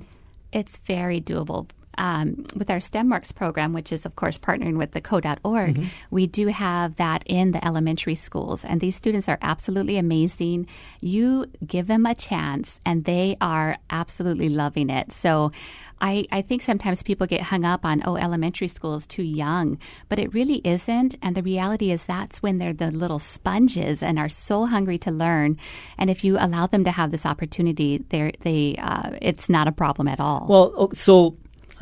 It's 0.51 0.79
very 0.79 1.21
doable. 1.21 1.67
Um, 1.97 2.45
with 2.55 2.69
our 2.69 2.77
STEMworks 2.77 3.33
program, 3.33 3.73
which 3.73 3.91
is, 3.91 4.05
of 4.05 4.15
course, 4.15 4.37
partnering 4.37 4.77
with 4.77 4.91
the 4.91 5.01
code.org, 5.01 5.41
mm-hmm. 5.41 5.87
we 6.11 6.27
do 6.27 6.47
have 6.47 6.95
that 6.97 7.23
in 7.25 7.51
the 7.51 7.65
elementary 7.65 8.15
schools. 8.15 8.63
And 8.63 8.81
these 8.81 8.95
students 8.95 9.27
are 9.27 9.39
absolutely 9.41 9.97
amazing. 9.97 10.67
You 11.01 11.47
give 11.65 11.87
them 11.87 12.05
a 12.05 12.13
chance, 12.13 12.79
and 12.85 13.05
they 13.05 13.35
are 13.41 13.77
absolutely 13.89 14.49
loving 14.49 14.89
it. 14.89 15.11
So 15.11 15.51
I, 15.99 16.27
I 16.31 16.41
think 16.41 16.61
sometimes 16.61 17.03
people 17.03 17.27
get 17.27 17.41
hung 17.41 17.65
up 17.65 17.85
on, 17.85 18.03
oh, 18.05 18.15
elementary 18.17 18.67
school 18.67 18.95
is 18.95 19.07
too 19.07 19.23
young, 19.23 19.79
but 20.09 20.19
it 20.19 20.33
really 20.33 20.61
isn't. 20.63 21.17
And 21.21 21.35
the 21.35 21.43
reality 21.43 21.91
is 21.91 22.05
that's 22.05 22.41
when 22.41 22.57
they're 22.57 22.73
the 22.73 22.91
little 22.91 23.19
sponges 23.19 24.03
and 24.03 24.19
are 24.19 24.29
so 24.29 24.65
hungry 24.65 24.97
to 24.99 25.11
learn. 25.11 25.57
And 25.97 26.09
if 26.09 26.23
you 26.23 26.37
allow 26.37 26.67
them 26.67 26.83
to 26.83 26.91
have 26.91 27.11
this 27.11 27.25
opportunity, 27.25 28.03
they're, 28.09 28.31
they, 28.41 28.75
uh, 28.79 29.11
it's 29.21 29.49
not 29.49 29.67
a 29.67 29.71
problem 29.71 30.07
at 30.07 30.19
all. 30.19 30.45
Well, 30.47 30.91
so 30.93 31.37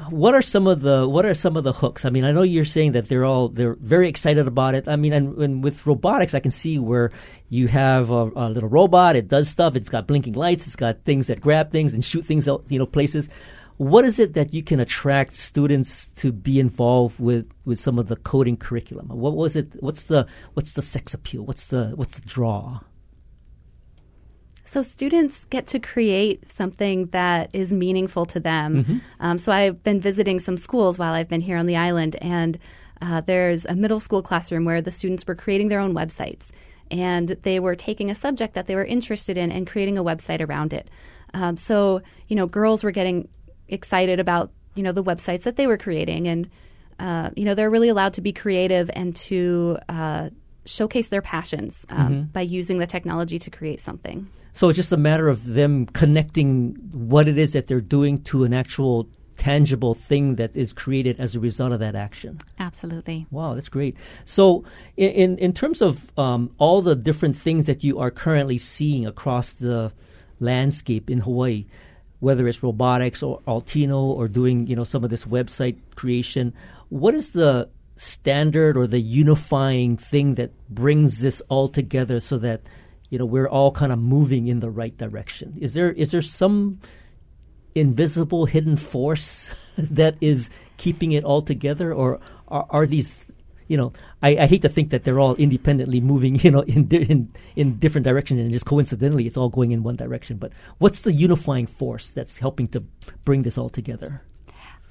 what 0.09 0.33
are 0.33 0.41
some 0.41 0.67
of 0.67 0.81
the 0.81 1.07
what 1.07 1.25
are 1.25 1.33
some 1.33 1.55
of 1.55 1.63
the 1.63 1.71
hooks? 1.71 2.03
I 2.03 2.09
mean, 2.09 2.25
I 2.25 2.31
know 2.31 2.43
you're 2.43 2.65
saying 2.65 2.91
that 2.93 3.07
they're 3.07 3.23
all 3.23 3.47
they're 3.47 3.75
very 3.75 4.09
excited 4.09 4.47
about 4.47 4.75
it. 4.75 4.87
I 4.87 4.97
mean, 4.97 5.13
and, 5.13 5.37
and 5.37 5.63
with 5.63 5.87
robotics, 5.87 6.33
I 6.33 6.41
can 6.41 6.51
see 6.51 6.77
where 6.79 7.11
you 7.49 7.67
have 7.67 8.11
a, 8.11 8.29
a, 8.35 8.49
little 8.49 8.69
robot. 8.69 9.15
It 9.15 9.27
does 9.29 9.47
stuff. 9.47 9.75
It's 9.75 9.89
got 9.89 10.07
blinking 10.07 10.33
lights. 10.33 10.67
It's 10.67 10.75
got 10.75 11.03
things 11.05 11.27
that 11.27 11.39
grab 11.39 11.71
things 11.71 11.93
and 11.93 12.03
shoot 12.03 12.25
things 12.25 12.47
out, 12.47 12.65
you 12.67 12.77
know, 12.77 12.85
places. 12.85 13.29
What 13.77 14.05
is 14.05 14.19
it 14.19 14.33
that 14.33 14.53
you 14.53 14.63
can 14.63 14.79
attract 14.79 15.35
students 15.35 16.09
to 16.17 16.31
be 16.31 16.59
involved 16.59 17.19
with, 17.19 17.53
with 17.65 17.77
some 17.77 17.99
of 17.99 18.07
the 18.07 18.15
coding 18.15 18.55
curriculum? 18.55 19.07
What 19.09 19.35
was 19.35 19.55
it? 19.55 19.75
What's 19.81 20.03
the 20.03 20.27
what's 20.53 20.73
the 20.73 20.81
sex 20.81 21.13
appeal? 21.13 21.45
What's 21.45 21.67
the 21.67 21.91
what's 21.95 22.19
the 22.19 22.25
draw? 22.25 22.79
So 24.65 24.81
students 24.81 25.45
get 25.45 25.67
to 25.67 25.79
create 25.79 26.49
something 26.49 27.05
that 27.07 27.51
is 27.53 27.71
meaningful 27.71 28.25
to 28.27 28.39
them. 28.39 28.83
Mm-hmm. 28.83 28.97
Um, 29.19 29.37
so 29.37 29.51
I've 29.51 29.83
been 29.83 30.01
visiting 30.01 30.39
some 30.39 30.57
schools 30.57 30.97
while 30.97 31.13
I've 31.13 31.29
been 31.29 31.41
here 31.41 31.57
on 31.57 31.67
the 31.67 31.77
island, 31.77 32.15
and 32.19 32.57
uh, 32.99 33.21
there's 33.21 33.65
a 33.65 33.75
middle 33.75 33.99
school 33.99 34.23
classroom 34.23 34.65
where 34.65 34.81
the 34.81 34.91
students 34.91 35.25
were 35.27 35.35
creating 35.35 35.67
their 35.67 35.79
own 35.79 35.93
websites, 35.93 36.49
and 36.89 37.29
they 37.43 37.59
were 37.59 37.75
taking 37.75 38.09
a 38.09 38.15
subject 38.15 38.55
that 38.55 38.65
they 38.65 38.75
were 38.75 38.83
interested 38.83 39.37
in 39.37 39.51
and 39.51 39.67
creating 39.67 39.99
a 39.99 40.03
website 40.03 40.45
around 40.45 40.73
it. 40.73 40.89
Um, 41.35 41.57
so 41.57 42.01
you 42.27 42.35
know, 42.35 42.47
girls 42.47 42.83
were 42.83 42.91
getting 42.91 43.27
excited 43.67 44.19
about 44.19 44.51
you 44.73 44.81
know 44.81 44.91
the 44.91 45.03
websites 45.03 45.43
that 45.43 45.57
they 45.57 45.67
were 45.67 45.77
creating, 45.77 46.27
and 46.27 46.49
uh, 46.99 47.29
you 47.35 47.45
know 47.45 47.53
they're 47.53 47.69
really 47.69 47.89
allowed 47.89 48.13
to 48.15 48.21
be 48.21 48.33
creative 48.33 48.89
and 48.95 49.15
to 49.15 49.77
uh, 49.89 50.29
showcase 50.65 51.09
their 51.09 51.21
passions 51.21 51.85
um, 51.89 51.97
mm-hmm. 51.97 52.21
by 52.31 52.41
using 52.41 52.79
the 52.79 52.87
technology 52.87 53.39
to 53.39 53.49
create 53.49 53.79
something. 53.79 54.29
So 54.53 54.69
it's 54.69 54.77
just 54.77 54.91
a 54.91 54.97
matter 54.97 55.27
of 55.27 55.45
them 55.53 55.85
connecting 55.87 56.75
what 56.91 57.27
it 57.27 57.37
is 57.37 57.53
that 57.53 57.67
they're 57.67 57.81
doing 57.81 58.23
to 58.23 58.45
an 58.45 58.53
actual 58.53 59.07
tangible 59.37 59.93
thing 59.93 60.35
that 60.35 60.55
is 60.55 60.73
created 60.73 61.19
as 61.19 61.35
a 61.35 61.39
result 61.39 61.73
of 61.73 61.79
that 61.79 61.95
action. 61.95 62.39
Absolutely. 62.59 63.27
Wow, 63.31 63.53
that's 63.53 63.69
great. 63.69 63.97
So, 64.23 64.63
in 64.97 65.37
in 65.37 65.53
terms 65.53 65.81
of 65.81 66.11
um, 66.17 66.51
all 66.57 66.81
the 66.81 66.95
different 66.95 67.35
things 67.35 67.65
that 67.65 67.83
you 67.83 67.99
are 67.99 68.11
currently 68.11 68.57
seeing 68.57 69.05
across 69.05 69.53
the 69.53 69.91
landscape 70.39 71.09
in 71.09 71.19
Hawaii, 71.19 71.65
whether 72.19 72.47
it's 72.47 72.63
robotics 72.63 73.21
or 73.21 73.41
Altino 73.41 74.01
or 74.01 74.27
doing 74.27 74.67
you 74.67 74.75
know 74.75 74.83
some 74.83 75.03
of 75.03 75.09
this 75.09 75.25
website 75.25 75.77
creation. 75.95 76.53
What 76.89 77.13
is 77.13 77.31
the 77.31 77.69
standard 77.95 78.75
or 78.77 78.87
the 78.87 78.99
unifying 78.99 79.97
thing 79.97 80.35
that 80.35 80.51
brings 80.69 81.21
this 81.21 81.41
all 81.49 81.67
together 81.67 82.19
so 82.19 82.37
that 82.37 82.61
you 83.09 83.17
know 83.17 83.25
we're 83.25 83.47
all 83.47 83.71
kind 83.71 83.91
of 83.91 83.99
moving 83.99 84.47
in 84.47 84.59
the 84.59 84.69
right 84.69 84.97
direction? 84.97 85.57
Is 85.59 85.73
there 85.73 85.91
is 85.91 86.11
there 86.11 86.21
some 86.21 86.79
invisible 87.73 88.45
hidden 88.45 88.77
force 88.77 89.51
that 89.77 90.15
is 90.21 90.49
keeping 90.77 91.11
it 91.11 91.23
all 91.23 91.41
together, 91.41 91.93
or 91.93 92.19
are, 92.47 92.65
are 92.69 92.85
these 92.85 93.19
you 93.67 93.77
know, 93.77 93.93
I, 94.21 94.37
I, 94.37 94.45
hate 94.45 94.61
to 94.61 94.69
think 94.69 94.91
that 94.91 95.03
they're 95.03 95.19
all 95.19 95.33
independently 95.35 95.99
moving, 95.99 96.35
you 96.43 96.51
know, 96.51 96.61
in, 96.61 96.87
in 96.89 97.33
in 97.55 97.75
different 97.77 98.05
directions, 98.05 98.39
and 98.39 98.51
just 98.51 98.65
coincidentally, 98.65 99.25
it's 99.25 99.37
all 99.37 99.49
going 99.49 99.71
in 99.71 99.83
one 99.83 99.95
direction. 99.95 100.37
But 100.37 100.51
what's 100.77 101.01
the 101.01 101.13
unifying 101.13 101.67
force 101.67 102.11
that's 102.11 102.39
helping 102.39 102.67
to 102.69 102.81
bring 103.23 103.41
this 103.41 103.57
all 103.57 103.69
together? 103.69 104.21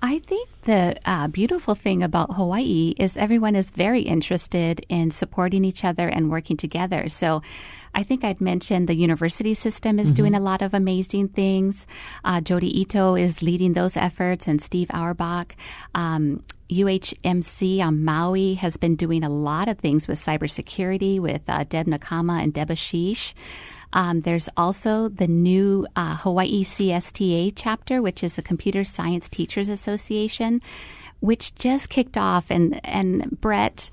I 0.05 0.19
think 0.19 0.51
the 0.65 0.99
uh, 1.07 1.29
beautiful 1.29 1.75
thing 1.75 2.03
about 2.03 2.35
Hawaii 2.35 2.93
is 2.99 3.17
everyone 3.17 3.57
is 3.57 3.71
very 3.71 4.03
interested 4.03 4.85
in 4.91 5.11
supporting 5.11 5.65
each 5.65 5.83
other 5.83 6.09
and 6.09 6.31
working 6.31 6.59
together. 6.59 7.09
So 7.09 7.41
I 7.95 8.03
think 8.03 8.23
I'd 8.23 8.39
mentioned 8.39 8.87
the 8.87 8.95
university 8.95 9.55
system 9.55 9.99
is 9.99 10.09
mm-hmm. 10.09 10.15
doing 10.15 10.35
a 10.35 10.41
lot 10.41 10.61
of 10.61 10.75
amazing 10.75 11.29
things. 11.29 11.87
Uh, 12.23 12.43
Jodi 12.43 12.81
Ito 12.81 13.15
is 13.15 13.41
leading 13.41 13.73
those 13.73 13.97
efforts, 13.97 14.47
and 14.47 14.61
Steve 14.61 14.91
Auerbach. 14.91 15.55
Um, 15.95 16.45
UHMC 16.71 17.81
on 17.81 18.05
Maui 18.05 18.55
has 18.55 18.77
been 18.77 18.97
doing 18.97 19.25
a 19.25 19.31
lot 19.31 19.69
of 19.69 19.79
things 19.79 20.07
with 20.07 20.19
cybersecurity 20.19 21.19
with 21.19 21.43
uh, 21.49 21.65
Deb 21.65 21.87
Nakama 21.87 22.43
and 22.43 22.53
Deb 22.53 22.69
Ashish. 22.69 23.33
Um, 23.95 24.21
there's 24.21 24.49
also 24.57 25.09
the 25.09 25.29
new 25.29 25.87
uh, 25.97 26.17
Hawaii 26.17 26.65
CSTA 26.65 27.53
chapter, 27.55 28.03
which 28.03 28.23
is 28.23 28.37
the 28.37 28.43
Computer 28.43 28.85
Science 28.85 29.29
Teachers 29.29 29.69
Association, 29.69 30.61
which 31.21 31.55
just 31.55 31.89
kicked 31.89 32.19
off. 32.19 32.51
And, 32.51 32.81
and 32.85 33.41
Brett, 33.41 33.91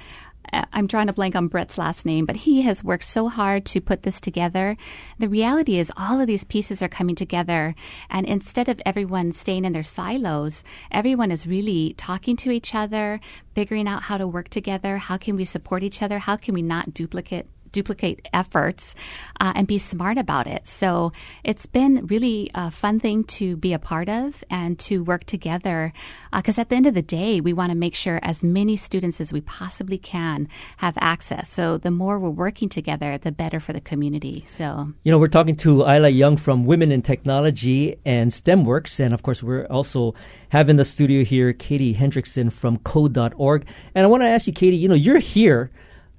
uh, 0.51 0.65
I'm 0.73 0.87
trying 0.87 1.05
to 1.05 1.13
blank 1.13 1.35
on 1.35 1.47
Brett's 1.47 1.77
last 1.77 2.03
name, 2.03 2.25
but 2.25 2.35
he 2.35 2.63
has 2.63 2.83
worked 2.83 3.03
so 3.03 3.29
hard 3.29 3.63
to 3.67 3.79
put 3.79 4.01
this 4.01 4.19
together. 4.19 4.75
The 5.19 5.29
reality 5.29 5.77
is, 5.77 5.91
all 5.95 6.19
of 6.19 6.25
these 6.25 6.43
pieces 6.43 6.81
are 6.81 6.89
coming 6.89 7.15
together, 7.15 7.75
and 8.09 8.25
instead 8.25 8.69
of 8.69 8.81
everyone 8.85 9.31
staying 9.33 9.65
in 9.65 9.73
their 9.73 9.83
silos, 9.83 10.63
everyone 10.91 11.29
is 11.29 11.45
really 11.45 11.93
talking 11.95 12.35
to 12.37 12.49
each 12.49 12.73
other, 12.73 13.19
figuring 13.53 13.87
out 13.87 14.01
how 14.03 14.17
to 14.17 14.27
work 14.27 14.49
together. 14.49 14.97
How 14.97 15.17
can 15.17 15.35
we 15.35 15.45
support 15.45 15.83
each 15.83 16.01
other? 16.01 16.17
How 16.17 16.37
can 16.37 16.55
we 16.55 16.63
not 16.63 16.93
duplicate 16.93 17.47
duplicate 17.71 18.27
efforts 18.33 18.95
uh, 19.39 19.53
and 19.55 19.67
be 19.67 19.77
smart 19.77 20.17
about 20.17 20.47
it. 20.47 20.67
So 20.67 21.11
it's 21.43 21.65
been 21.65 22.05
really 22.07 22.51
a 22.53 22.71
fun 22.71 22.99
thing 22.99 23.23
to 23.25 23.55
be 23.57 23.73
a 23.73 23.79
part 23.79 24.09
of 24.09 24.43
and 24.49 24.77
to 24.79 25.03
work 25.03 25.25
together 25.25 25.93
because 26.35 26.57
uh, 26.57 26.61
at 26.61 26.69
the 26.69 26.75
end 26.75 26.85
of 26.85 26.93
the 26.93 27.01
day, 27.01 27.41
we 27.41 27.53
want 27.53 27.71
to 27.71 27.75
make 27.75 27.95
sure 27.95 28.19
as 28.23 28.43
many 28.43 28.77
students 28.77 29.19
as 29.19 29.33
we 29.33 29.41
possibly 29.41 29.97
can 29.97 30.47
have 30.77 30.97
access. 30.99 31.49
So 31.49 31.77
the 31.77 31.91
more 31.91 32.19
we're 32.19 32.29
working 32.29 32.69
together, 32.69 33.17
the 33.17 33.31
better 33.31 33.59
for 33.59 33.73
the 33.73 33.81
community. 33.81 34.43
So, 34.47 34.91
you 35.03 35.11
know, 35.11 35.19
we're 35.19 35.27
talking 35.27 35.55
to 35.57 35.81
Isla 35.81 36.09
Young 36.09 36.37
from 36.37 36.65
Women 36.65 36.91
in 36.91 37.01
Technology 37.01 37.97
and 38.05 38.31
STEMworks. 38.31 38.99
And 38.99 39.13
of 39.13 39.23
course, 39.23 39.43
we're 39.43 39.65
also 39.65 40.13
having 40.49 40.77
the 40.77 40.85
studio 40.85 41.23
here 41.23 41.53
Katie 41.53 41.95
Hendrickson 41.95 42.51
from 42.51 42.77
code.org. 42.79 43.65
And 43.95 44.05
I 44.05 44.07
want 44.07 44.23
to 44.23 44.27
ask 44.27 44.47
you, 44.47 44.53
Katie, 44.53 44.77
you 44.77 44.87
know, 44.87 44.95
you're 44.95 45.19
here. 45.19 45.71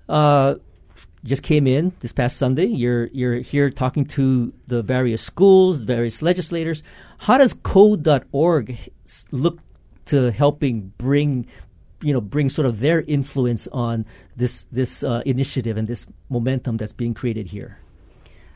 Uh, 0.08 0.56
just 1.24 1.42
came 1.42 1.66
in 1.66 1.92
this 2.00 2.12
past 2.12 2.36
Sunday. 2.36 2.66
You're 2.66 3.06
you're 3.06 3.36
here 3.36 3.70
talking 3.70 4.04
to 4.06 4.52
the 4.66 4.82
various 4.82 5.22
schools, 5.22 5.78
various 5.78 6.22
legislators. 6.22 6.82
How 7.18 7.38
does 7.38 7.54
code.org 7.62 8.76
look 9.30 9.60
to 10.06 10.32
helping 10.32 10.92
bring 10.98 11.46
you 12.00 12.12
know 12.12 12.20
bring 12.20 12.48
sort 12.48 12.66
of 12.66 12.80
their 12.80 13.02
influence 13.02 13.68
on 13.72 14.04
this 14.36 14.66
this 14.72 15.02
uh, 15.02 15.22
initiative 15.24 15.76
and 15.76 15.86
this 15.86 16.06
momentum 16.28 16.76
that's 16.76 16.92
being 16.92 17.14
created 17.14 17.46
here? 17.48 17.78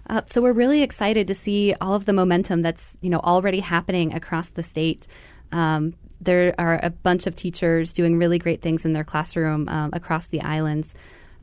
Uh, 0.08 0.22
so 0.26 0.40
we're 0.40 0.52
really 0.52 0.82
excited 0.82 1.26
to 1.26 1.34
see 1.34 1.74
all 1.80 1.94
of 1.94 2.06
the 2.06 2.12
momentum 2.12 2.62
that's 2.62 2.96
you 3.00 3.10
know 3.10 3.20
already 3.20 3.60
happening 3.60 4.12
across 4.12 4.48
the 4.50 4.62
state. 4.62 5.06
Um, 5.52 5.94
there 6.20 6.54
are 6.58 6.80
a 6.82 6.90
bunch 6.90 7.26
of 7.26 7.36
teachers 7.36 7.92
doing 7.92 8.18
really 8.18 8.38
great 8.38 8.62
things 8.62 8.84
in 8.84 8.92
their 8.92 9.04
classroom 9.04 9.68
um, 9.68 9.90
across 9.92 10.26
the 10.26 10.40
islands. 10.42 10.94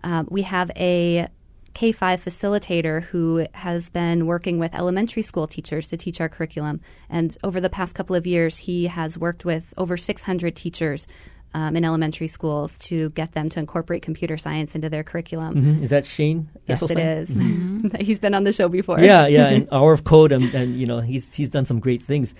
Um, 0.04 0.28
we 0.30 0.44
have 0.44 0.72
a 0.76 1.28
K 1.74 1.92
5 1.92 2.24
facilitator 2.24 3.04
who 3.04 3.48
has 3.54 3.90
been 3.90 4.28
working 4.28 4.60
with 4.60 4.76
elementary 4.76 5.24
school 5.24 5.48
teachers 5.48 5.88
to 5.88 5.98
teach 5.98 6.22
our 6.22 6.30
curriculum. 6.30 6.82
And 7.10 7.36
over 7.44 7.60
the 7.60 7.70
past 7.70 7.96
couple 7.96 8.16
of 8.16 8.28
years, 8.28 8.58
he 8.58 8.88
has 8.88 9.18
worked 9.18 9.44
with 9.44 9.74
over 9.78 9.98
600 9.98 10.56
teachers 10.56 11.08
um, 11.56 11.76
in 11.76 11.86
elementary 11.86 12.28
schools 12.28 12.78
to 12.80 13.12
get 13.12 13.34
them 13.34 13.50
to 13.50 13.60
incorporate 13.60 14.02
computer 14.02 14.38
science 14.38 14.76
into 14.76 14.90
their 14.90 15.04
curriculum. 15.04 15.56
Mm-hmm. 15.56 15.84
Is 15.84 15.90
that 15.92 16.06
Shane? 16.06 16.50
Yes, 16.68 16.82
it 16.82 16.98
is. 16.98 17.30
Mm-hmm. 17.36 17.96
he's 18.00 18.20
been 18.20 18.34
on 18.34 18.44
the 18.44 18.54
show 18.54 18.70
before. 18.70 19.00
Yeah, 19.00 19.28
yeah, 19.28 19.50
and 19.50 19.68
Hour 19.72 19.94
of 19.94 20.04
Code, 20.04 20.32
and, 20.32 20.54
and, 20.54 20.80
you 20.80 20.88
know 20.88 21.00
he's 21.00 21.34
he's 21.34 21.50
done 21.50 21.66
some 21.66 21.80
great 21.80 22.02
things. 22.02 22.34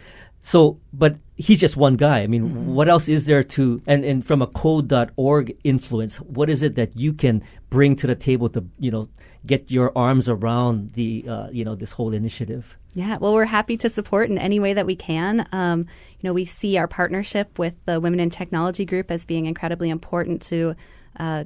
So, 0.46 0.80
but 0.92 1.18
he's 1.36 1.60
just 1.60 1.78
one 1.78 1.96
guy. 1.96 2.20
I 2.20 2.28
mean, 2.28 2.50
mm-hmm. 2.50 2.74
what 2.74 2.90
else 2.90 3.08
is 3.08 3.26
there 3.26 3.44
to, 3.44 3.82
and, 3.88 4.04
and 4.04 4.26
from 4.26 4.42
a 4.42 4.48
code.org 4.48 5.58
influence, 5.64 6.18
what 6.18 6.50
is 6.50 6.62
it 6.62 6.76
that 6.76 6.98
you 6.98 7.14
can 7.14 7.42
bring 7.70 7.96
to 7.96 8.08
the 8.08 8.16
table 8.16 8.50
to, 8.50 8.66
you 8.78 8.92
know, 8.92 9.08
get 9.46 9.72
your 9.72 9.92
arms 9.98 10.30
around 10.30 10.94
the 10.94 11.26
uh, 11.28 11.48
you 11.52 11.66
know 11.66 11.76
this 11.76 11.92
whole 11.92 12.14
initiative. 12.14 12.78
Yeah, 12.94 13.18
well, 13.20 13.34
we're 13.34 13.46
happy 13.46 13.78
to 13.78 13.90
support 13.90 14.30
in 14.30 14.38
any 14.38 14.60
way 14.60 14.74
that 14.74 14.86
we 14.86 14.96
can. 14.96 15.48
Um, 15.52 15.80
you 15.80 16.30
know, 16.30 16.34
we 16.34 16.46
see 16.46 16.78
our 16.78 16.88
partnership 16.88 17.58
with 17.60 17.76
the 17.86 18.00
Women 18.00 18.20
in 18.20 18.30
Technology 18.30 18.86
Group 18.86 19.12
as 19.12 19.26
being 19.26 19.46
incredibly 19.46 19.90
important 19.90 20.42
to 20.44 20.76
uh, 21.20 21.46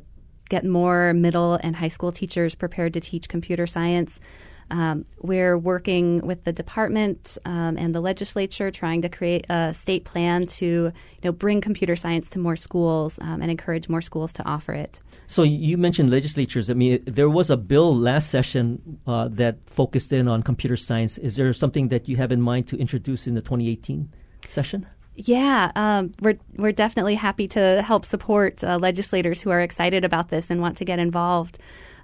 get 0.50 0.66
more 0.66 1.14
middle 1.14 1.56
and 1.56 1.76
high 1.76 1.88
school 1.88 2.12
teachers 2.12 2.54
prepared 2.54 2.94
to 2.94 3.00
teach 3.00 3.30
computer 3.30 3.66
science. 3.66 4.20
Um, 4.70 5.06
we're 5.20 5.58
working 5.58 6.26
with 6.26 6.44
the 6.44 6.52
department 6.52 7.38
um, 7.46 7.78
and 7.78 7.96
the 7.96 8.02
legislature, 8.02 8.72
trying 8.72 9.02
to 9.02 9.10
create 9.10 9.46
a 9.50 9.74
state 9.74 10.06
plan 10.06 10.46
to 10.48 10.66
you 10.66 10.94
know 11.24 11.32
bring 11.32 11.62
computer 11.62 11.96
science 11.96 12.30
to 12.32 12.40
more 12.40 12.56
schools 12.56 13.18
um, 13.22 13.42
and 13.42 13.50
encourage 13.50 13.90
more 13.90 14.02
schools 14.02 14.34
to 14.34 14.46
offer 14.46 14.74
it. 14.74 15.00
So 15.28 15.44
you 15.44 15.78
mentioned 15.78 16.10
legislatures. 16.10 16.70
I 16.70 16.74
mean, 16.74 17.04
there 17.06 17.30
was 17.30 17.50
a 17.50 17.58
bill 17.58 17.96
last 17.96 18.30
session 18.30 19.00
uh, 19.08 19.28
that 19.30 19.58
focused 19.66 20.14
in 20.14 20.28
on 20.28 20.44
computer 20.44 20.78
science. 20.78 21.18
Is 21.18 21.36
there 21.36 21.52
something 21.54 21.90
that 21.90 22.08
you 22.08 22.16
have 22.18 22.32
in 22.32 22.42
mind 22.42 22.68
to 22.70 22.78
introduce 22.78 23.28
in 23.28 23.34
the 23.36 23.42
2018 23.42 24.10
session? 24.48 24.86
Yeah, 25.16 25.72
um, 25.76 26.12
we're 26.22 26.38
we're 26.58 26.72
definitely 26.72 27.16
happy 27.16 27.48
to 27.50 27.82
help 27.82 28.06
support 28.06 28.64
uh, 28.64 28.78
legislators 28.78 29.42
who 29.42 29.50
are 29.50 29.62
excited 29.62 30.06
about 30.06 30.30
this 30.30 30.52
and 30.52 30.62
want 30.62 30.78
to 30.78 30.86
get 30.86 31.00
involved. 31.00 31.58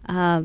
Uh, 0.09 0.43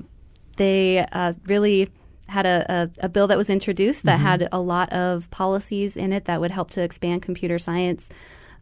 they 0.57 0.99
uh, 1.13 1.33
really 1.47 1.89
had 2.29 2.47
a, 2.47 2.91
a, 3.01 3.07
a, 3.07 3.09
bill 3.09 3.27
that 3.27 3.39
was 3.39 3.49
introduced 3.49 4.05
that 4.05 4.17
mm-hmm. 4.17 4.27
had 4.27 4.49
a 4.53 4.61
lot 4.61 4.93
of 4.93 5.31
policies 5.31 5.97
in 5.97 6.13
it 6.13 6.27
that 6.27 6.41
would 6.41 6.51
help 6.51 6.71
to 6.71 6.83
expand 6.83 7.23
computer 7.23 7.59
science. 7.59 8.09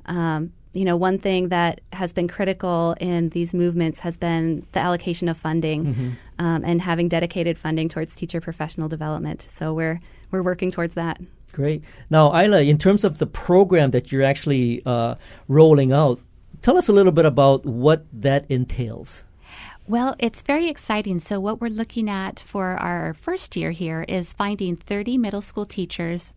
Um, 0.07 0.53
you 0.73 0.85
know, 0.85 0.97
one 0.97 1.19
thing 1.19 1.49
that 1.49 1.81
has 1.93 2.13
been 2.13 2.29
critical 2.29 2.95
in 3.01 3.31
these 3.31 3.55
movements 3.55 4.01
has 4.01 4.17
been 4.17 4.67
the 4.73 4.81
allocation 4.81 5.29
of 5.29 5.37
funding 5.37 5.87
mm-hmm. 5.87 6.11
um, 6.39 6.65
and 6.65 6.81
having 6.83 7.09
dedicated 7.09 7.59
funding 7.59 7.89
towards 7.89 8.15
teacher 8.15 8.41
professional 8.41 8.89
development. 8.89 9.47
So 9.49 9.73
we're 9.73 10.01
we're 10.31 10.43
working 10.43 10.71
towards 10.71 10.95
that. 10.95 11.21
Great. 11.53 11.83
Now, 12.11 12.39
Isla, 12.39 12.61
in 12.61 12.77
terms 12.77 13.05
of 13.05 13.19
the 13.19 13.27
program 13.27 13.93
that 13.93 14.13
you're 14.13 14.23
actually 14.23 14.83
uh, 14.85 15.15
rolling 15.49 15.93
out, 15.93 16.21
tell 16.61 16.77
us 16.77 16.89
a 16.89 16.93
little 16.93 17.13
bit 17.13 17.25
about 17.25 17.65
what 17.65 18.05
that 18.13 18.45
entails. 18.51 19.25
Well, 19.89 20.17
it's 20.19 20.43
very 20.43 20.69
exciting. 20.69 21.21
So, 21.21 21.39
what 21.39 21.61
we're 21.61 21.69
looking 21.69 22.11
at 22.11 22.41
for 22.41 22.77
our 22.77 23.15
first 23.15 23.55
year 23.55 23.71
here 23.71 24.05
is 24.09 24.33
finding 24.33 24.75
30 24.75 25.17
middle 25.17 25.41
school 25.41 25.65
teachers 25.65 26.33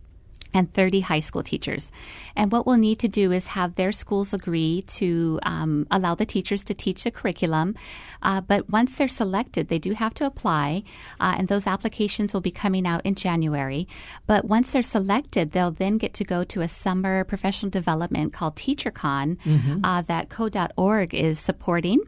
and 0.53 0.73
30 0.73 1.01
high 1.01 1.19
school 1.19 1.43
teachers. 1.43 1.91
And 2.35 2.51
what 2.51 2.65
we'll 2.65 2.77
need 2.77 2.99
to 2.99 3.07
do 3.07 3.31
is 3.31 3.47
have 3.47 3.75
their 3.75 3.91
schools 3.91 4.33
agree 4.33 4.83
to 4.87 5.39
um, 5.43 5.87
allow 5.91 6.15
the 6.15 6.25
teachers 6.25 6.63
to 6.65 6.73
teach 6.73 7.05
a 7.05 7.11
curriculum. 7.11 7.75
Uh, 8.21 8.41
but 8.41 8.69
once 8.69 8.95
they're 8.95 9.07
selected, 9.07 9.67
they 9.67 9.79
do 9.79 9.93
have 9.93 10.13
to 10.15 10.25
apply, 10.25 10.83
uh, 11.19 11.35
and 11.37 11.47
those 11.47 11.67
applications 11.67 12.33
will 12.33 12.41
be 12.41 12.51
coming 12.51 12.87
out 12.87 13.05
in 13.05 13.15
January. 13.15 13.87
But 14.27 14.45
once 14.45 14.71
they're 14.71 14.83
selected, 14.83 15.51
they'll 15.51 15.71
then 15.71 15.97
get 15.97 16.13
to 16.15 16.23
go 16.23 16.43
to 16.45 16.61
a 16.61 16.67
summer 16.67 17.23
professional 17.23 17.69
development 17.69 18.33
called 18.33 18.55
TeacherCon 18.55 19.37
mm-hmm. 19.37 19.85
uh, 19.85 20.01
that 20.03 20.29
code.org 20.29 21.13
is 21.13 21.39
supporting. 21.39 22.01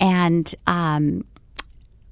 And 0.00 0.54
um, 0.66 1.24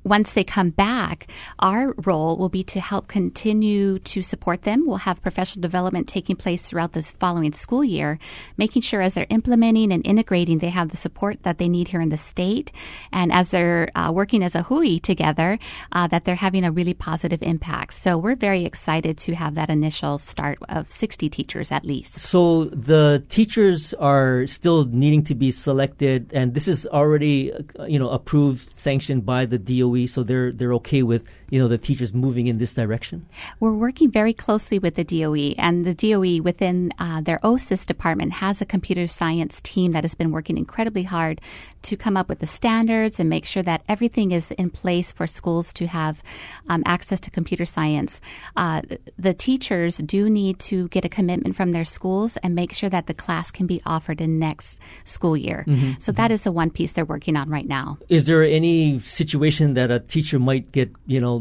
once 0.04 0.32
they 0.32 0.44
come 0.44 0.70
back, 0.70 1.26
our 1.58 1.94
role 2.04 2.36
will 2.36 2.48
be 2.48 2.62
to 2.64 2.80
help 2.80 3.08
continue 3.08 3.98
to 3.98 4.22
support 4.22 4.62
them. 4.62 4.86
We'll 4.86 4.96
have 4.96 5.20
professional 5.20 5.60
development 5.60 6.08
taking 6.08 6.36
place 6.36 6.68
throughout 6.68 6.92
this 6.92 7.12
following 7.12 7.52
school 7.52 7.84
year, 7.84 8.18
making 8.56 8.82
sure 8.82 9.02
as 9.02 9.14
they're 9.14 9.26
implementing 9.28 9.92
and 9.92 10.04
integrating, 10.06 10.58
they 10.58 10.70
have 10.70 10.90
the 10.90 10.96
support 10.96 11.42
that 11.42 11.58
they 11.58 11.68
need 11.68 11.88
here 11.88 12.00
in 12.00 12.08
the 12.08 12.16
state. 12.16 12.72
And 13.12 13.30
as 13.30 13.50
they're 13.50 13.90
uh, 13.94 14.10
working 14.12 14.42
as 14.42 14.54
a 14.54 14.62
hui 14.62 14.98
together, 14.98 15.58
uh, 15.92 16.06
that 16.08 16.24
they're 16.24 16.34
having 16.34 16.64
a 16.64 16.72
really 16.72 16.94
positive 16.94 17.42
impact. 17.42 17.94
So 17.94 18.16
we're 18.16 18.36
very 18.36 18.64
excited 18.64 19.18
to 19.18 19.34
have 19.34 19.54
that 19.56 19.68
initial 19.68 20.16
start 20.16 20.58
of 20.68 20.90
60 20.90 21.28
teachers 21.28 21.70
at 21.70 21.84
least. 21.84 22.14
So 22.14 22.64
the 22.64 23.22
teachers 23.28 23.92
are 23.94 24.46
still 24.46 24.84
needing 24.86 25.24
to 25.24 25.34
be 25.34 25.50
selected, 25.50 26.32
and 26.32 26.54
this 26.54 26.68
is 26.68 26.86
already, 26.86 27.52
uh, 27.52 27.84
you 27.84 27.98
know, 27.98 28.08
approved, 28.08 28.78
sanctioned 28.78 29.26
by 29.26 29.44
the 29.44 29.58
DOE 29.58 29.89
DOE, 29.90 30.06
so 30.06 30.22
they're 30.22 30.52
they're 30.52 30.74
okay 30.74 31.02
with 31.02 31.26
you 31.50 31.58
know 31.60 31.68
the 31.68 31.78
teachers 31.78 32.14
moving 32.14 32.46
in 32.46 32.58
this 32.58 32.74
direction? 32.74 33.26
We're 33.58 33.72
working 33.72 34.10
very 34.10 34.32
closely 34.32 34.78
with 34.78 34.94
the 34.94 35.04
DOE, 35.04 35.54
and 35.58 35.84
the 35.84 35.94
DOE 35.94 36.42
within 36.42 36.92
uh, 36.98 37.20
their 37.20 37.38
OSIS 37.44 37.86
department 37.86 38.32
has 38.34 38.60
a 38.60 38.66
computer 38.66 39.06
science 39.06 39.60
team 39.60 39.92
that 39.92 40.04
has 40.04 40.14
been 40.14 40.32
working 40.32 40.56
incredibly 40.56 41.02
hard 41.02 41.40
to 41.82 41.96
come 41.96 42.16
up 42.16 42.28
with 42.28 42.40
the 42.40 42.46
standards 42.46 43.18
and 43.18 43.28
make 43.28 43.46
sure 43.46 43.62
that 43.62 43.82
everything 43.88 44.32
is 44.32 44.50
in 44.52 44.70
place 44.70 45.12
for 45.12 45.26
schools 45.26 45.72
to 45.72 45.86
have 45.86 46.22
um, 46.68 46.82
access 46.86 47.18
to 47.20 47.30
computer 47.30 47.64
science. 47.64 48.20
Uh, 48.56 48.82
the 49.18 49.32
teachers 49.32 49.98
do 49.98 50.28
need 50.28 50.58
to 50.58 50.88
get 50.88 51.04
a 51.04 51.08
commitment 51.08 51.56
from 51.56 51.72
their 51.72 51.84
schools 51.84 52.36
and 52.42 52.54
make 52.54 52.72
sure 52.72 52.88
that 52.90 53.06
the 53.06 53.14
class 53.14 53.50
can 53.50 53.66
be 53.66 53.80
offered 53.86 54.20
in 54.20 54.38
next 54.38 54.78
school 55.04 55.36
year. 55.36 55.64
Mm-hmm. 55.66 55.92
So 55.98 56.12
mm-hmm. 56.12 56.22
that 56.22 56.30
is 56.30 56.44
the 56.44 56.52
one 56.52 56.70
piece 56.70 56.92
they're 56.92 57.04
working 57.04 57.36
on 57.36 57.48
right 57.48 57.66
now. 57.66 57.98
Is 58.08 58.24
there 58.24 58.42
any 58.42 58.98
situation 59.00 59.74
that 59.74 59.90
a 59.90 60.00
teacher 60.00 60.38
might 60.38 60.72
get, 60.72 60.92
you 61.06 61.20
know, 61.20 61.39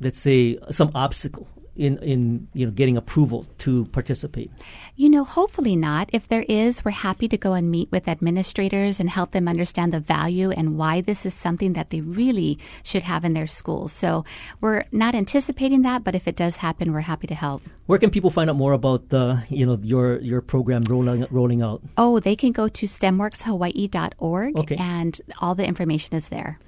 let's 0.00 0.18
say 0.18 0.58
some 0.70 0.90
obstacle 0.94 1.46
in, 1.76 1.98
in 1.98 2.48
you 2.52 2.66
know 2.66 2.72
getting 2.72 2.96
approval 2.96 3.46
to 3.58 3.86
participate? 3.86 4.50
You 4.96 5.08
know, 5.08 5.24
hopefully 5.24 5.76
not. 5.76 6.10
If 6.12 6.28
there 6.28 6.44
is, 6.48 6.84
we're 6.84 6.92
happy 6.92 7.28
to 7.28 7.38
go 7.38 7.54
and 7.54 7.70
meet 7.70 7.90
with 7.90 8.08
administrators 8.08 9.00
and 9.00 9.08
help 9.08 9.30
them 9.30 9.48
understand 9.48 9.92
the 9.92 10.00
value 10.00 10.50
and 10.50 10.76
why 10.76 11.00
this 11.00 11.24
is 11.24 11.34
something 11.34 11.72
that 11.74 11.90
they 11.90 12.00
really 12.00 12.58
should 12.82 13.02
have 13.02 13.24
in 13.24 13.32
their 13.32 13.46
schools. 13.46 13.92
So 13.92 14.24
we're 14.60 14.84
not 14.92 15.14
anticipating 15.14 15.82
that, 15.82 16.04
but 16.04 16.14
if 16.14 16.28
it 16.28 16.36
does 16.36 16.56
happen, 16.56 16.92
we're 16.92 17.00
happy 17.00 17.26
to 17.28 17.34
help. 17.34 17.62
Where 17.86 17.98
can 17.98 18.10
people 18.10 18.30
find 18.30 18.50
out 18.50 18.56
more 18.56 18.72
about 18.72 19.12
uh, 19.12 19.38
you 19.48 19.64
know 19.64 19.78
your 19.82 20.20
your 20.20 20.40
program 20.40 20.82
rolling 20.88 21.26
rolling 21.30 21.62
out? 21.62 21.82
Oh, 21.96 22.20
they 22.20 22.36
can 22.36 22.52
go 22.52 22.68
to 22.68 22.86
stemworkshawaii.org 22.86 24.56
okay. 24.56 24.76
and 24.76 25.20
all 25.40 25.54
the 25.54 25.64
information 25.64 26.14
is 26.14 26.28
there. 26.28 26.58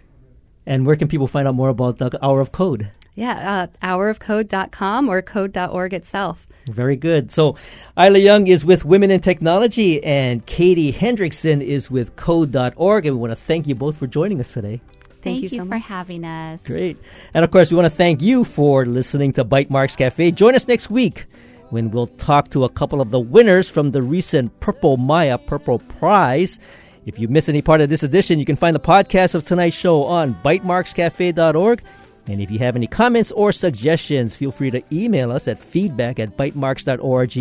And 0.66 0.87
where 0.87 0.96
can 0.96 1.09
people 1.09 1.27
find 1.27 1.48
out 1.48 1.55
more 1.55 1.68
about 1.68 1.98
the 1.98 2.25
Hour 2.25 2.40
of 2.40 2.53
Code? 2.53 2.90
Yeah, 3.14 3.68
uh, 3.83 3.87
hourofcode.com 3.87 5.09
or 5.09 5.20
code.org 5.20 5.92
itself. 5.92 6.46
Very 6.66 6.96
good. 6.96 7.33
So, 7.33 7.57
Isla 7.98 8.18
Young 8.18 8.46
is 8.46 8.64
with 8.64 8.85
Women 8.85 9.11
in 9.11 9.20
Technology, 9.20 10.03
and 10.03 10.46
Katie 10.46 10.92
Hendrickson 10.92 11.61
is 11.61 11.90
with 11.90 12.16
Code.org. 12.16 13.07
And 13.07 13.16
we 13.16 13.20
want 13.20 13.33
to 13.33 13.37
thank 13.37 13.66
you 13.66 13.75
both 13.75 13.98
for 13.98 14.07
joining 14.07 14.40
us 14.40 14.53
today. 14.53 14.81
Thank, 15.22 15.40
thank 15.40 15.42
you, 15.42 15.48
you 15.59 15.64
so 15.64 15.68
for 15.68 15.77
having 15.77 16.25
us. 16.25 16.62
Great. 16.62 16.96
And 17.35 17.44
of 17.44 17.51
course, 17.51 17.70
we 17.70 17.77
want 17.77 17.87
to 17.87 17.96
thank 17.96 18.22
you 18.22 18.44
for 18.44 18.87
listening 18.87 19.33
to 19.35 19.44
Bytemarks 19.44 19.96
Cafe. 19.96 20.31
Join 20.31 20.55
us 20.55 20.66
next 20.66 20.90
week 20.90 21.27
when 21.70 21.90
we'll 21.90 22.07
talk 22.07 22.51
to 22.51 22.64
a 22.64 22.68
couple 22.68 23.01
of 23.01 23.11
the 23.11 23.20
winners 23.20 23.68
from 23.68 23.90
the 23.90 24.03
recent 24.03 24.59
Purple 24.61 24.98
Mai'a 24.98 25.44
Purple 25.46 25.79
Prize. 25.81 26.59
If 27.05 27.19
you 27.19 27.27
miss 27.27 27.49
any 27.49 27.62
part 27.62 27.81
of 27.81 27.88
this 27.88 28.05
edition, 28.05 28.38
you 28.38 28.45
can 28.45 28.57
find 28.57 28.77
the 28.77 28.81
podcast 28.81 29.35
of 29.35 29.45
tonight's 29.45 29.77
show 29.77 30.05
on 30.05 30.35
bytemarkscafe.org. 30.45 31.83
And 32.29 32.41
if 32.41 32.51
you 32.51 32.61
have 32.61 32.77
any 32.77 32.87
comments 32.87 33.33
or 33.33 33.51
suggestions, 33.51 34.37
feel 34.37 34.53
free 34.53 34.71
to 34.71 34.83
email 34.93 35.33
us 35.33 35.49
at 35.49 35.59
feedback 35.59 36.21
at 36.21 36.37
bytemarks.org. 36.37 37.37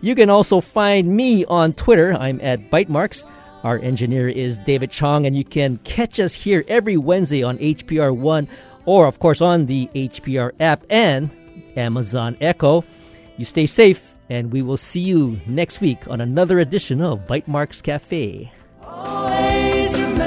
You 0.00 0.14
can 0.14 0.28
also 0.28 0.60
find 0.60 1.08
me 1.16 1.46
on 1.46 1.72
Twitter. 1.72 2.12
I'm 2.12 2.38
at 2.42 2.70
bytemarks. 2.70 3.24
Our 3.64 3.78
engineer 3.78 4.28
is 4.28 4.58
David 4.58 4.90
Chong, 4.90 5.26
and 5.26 5.34
you 5.34 5.44
can 5.44 5.78
catch 5.78 6.20
us 6.20 6.34
here 6.34 6.64
every 6.68 6.96
Wednesday 6.96 7.42
on 7.42 7.58
HPR 7.58 8.14
One 8.14 8.46
or, 8.84 9.06
of 9.06 9.18
course, 9.18 9.40
on 9.40 9.66
the 9.66 9.88
HPR 9.94 10.52
app 10.60 10.84
and 10.90 11.30
Amazon 11.76 12.36
Echo. 12.40 12.84
You 13.36 13.44
stay 13.44 13.66
safe, 13.66 14.14
and 14.28 14.52
we 14.52 14.62
will 14.62 14.76
see 14.76 15.00
you 15.00 15.40
next 15.46 15.80
week 15.80 16.06
on 16.08 16.20
another 16.20 16.58
edition 16.58 17.00
of 17.00 17.26
Bytemarks 17.26 17.82
Cafe. 17.82 18.52
Always 18.90 20.17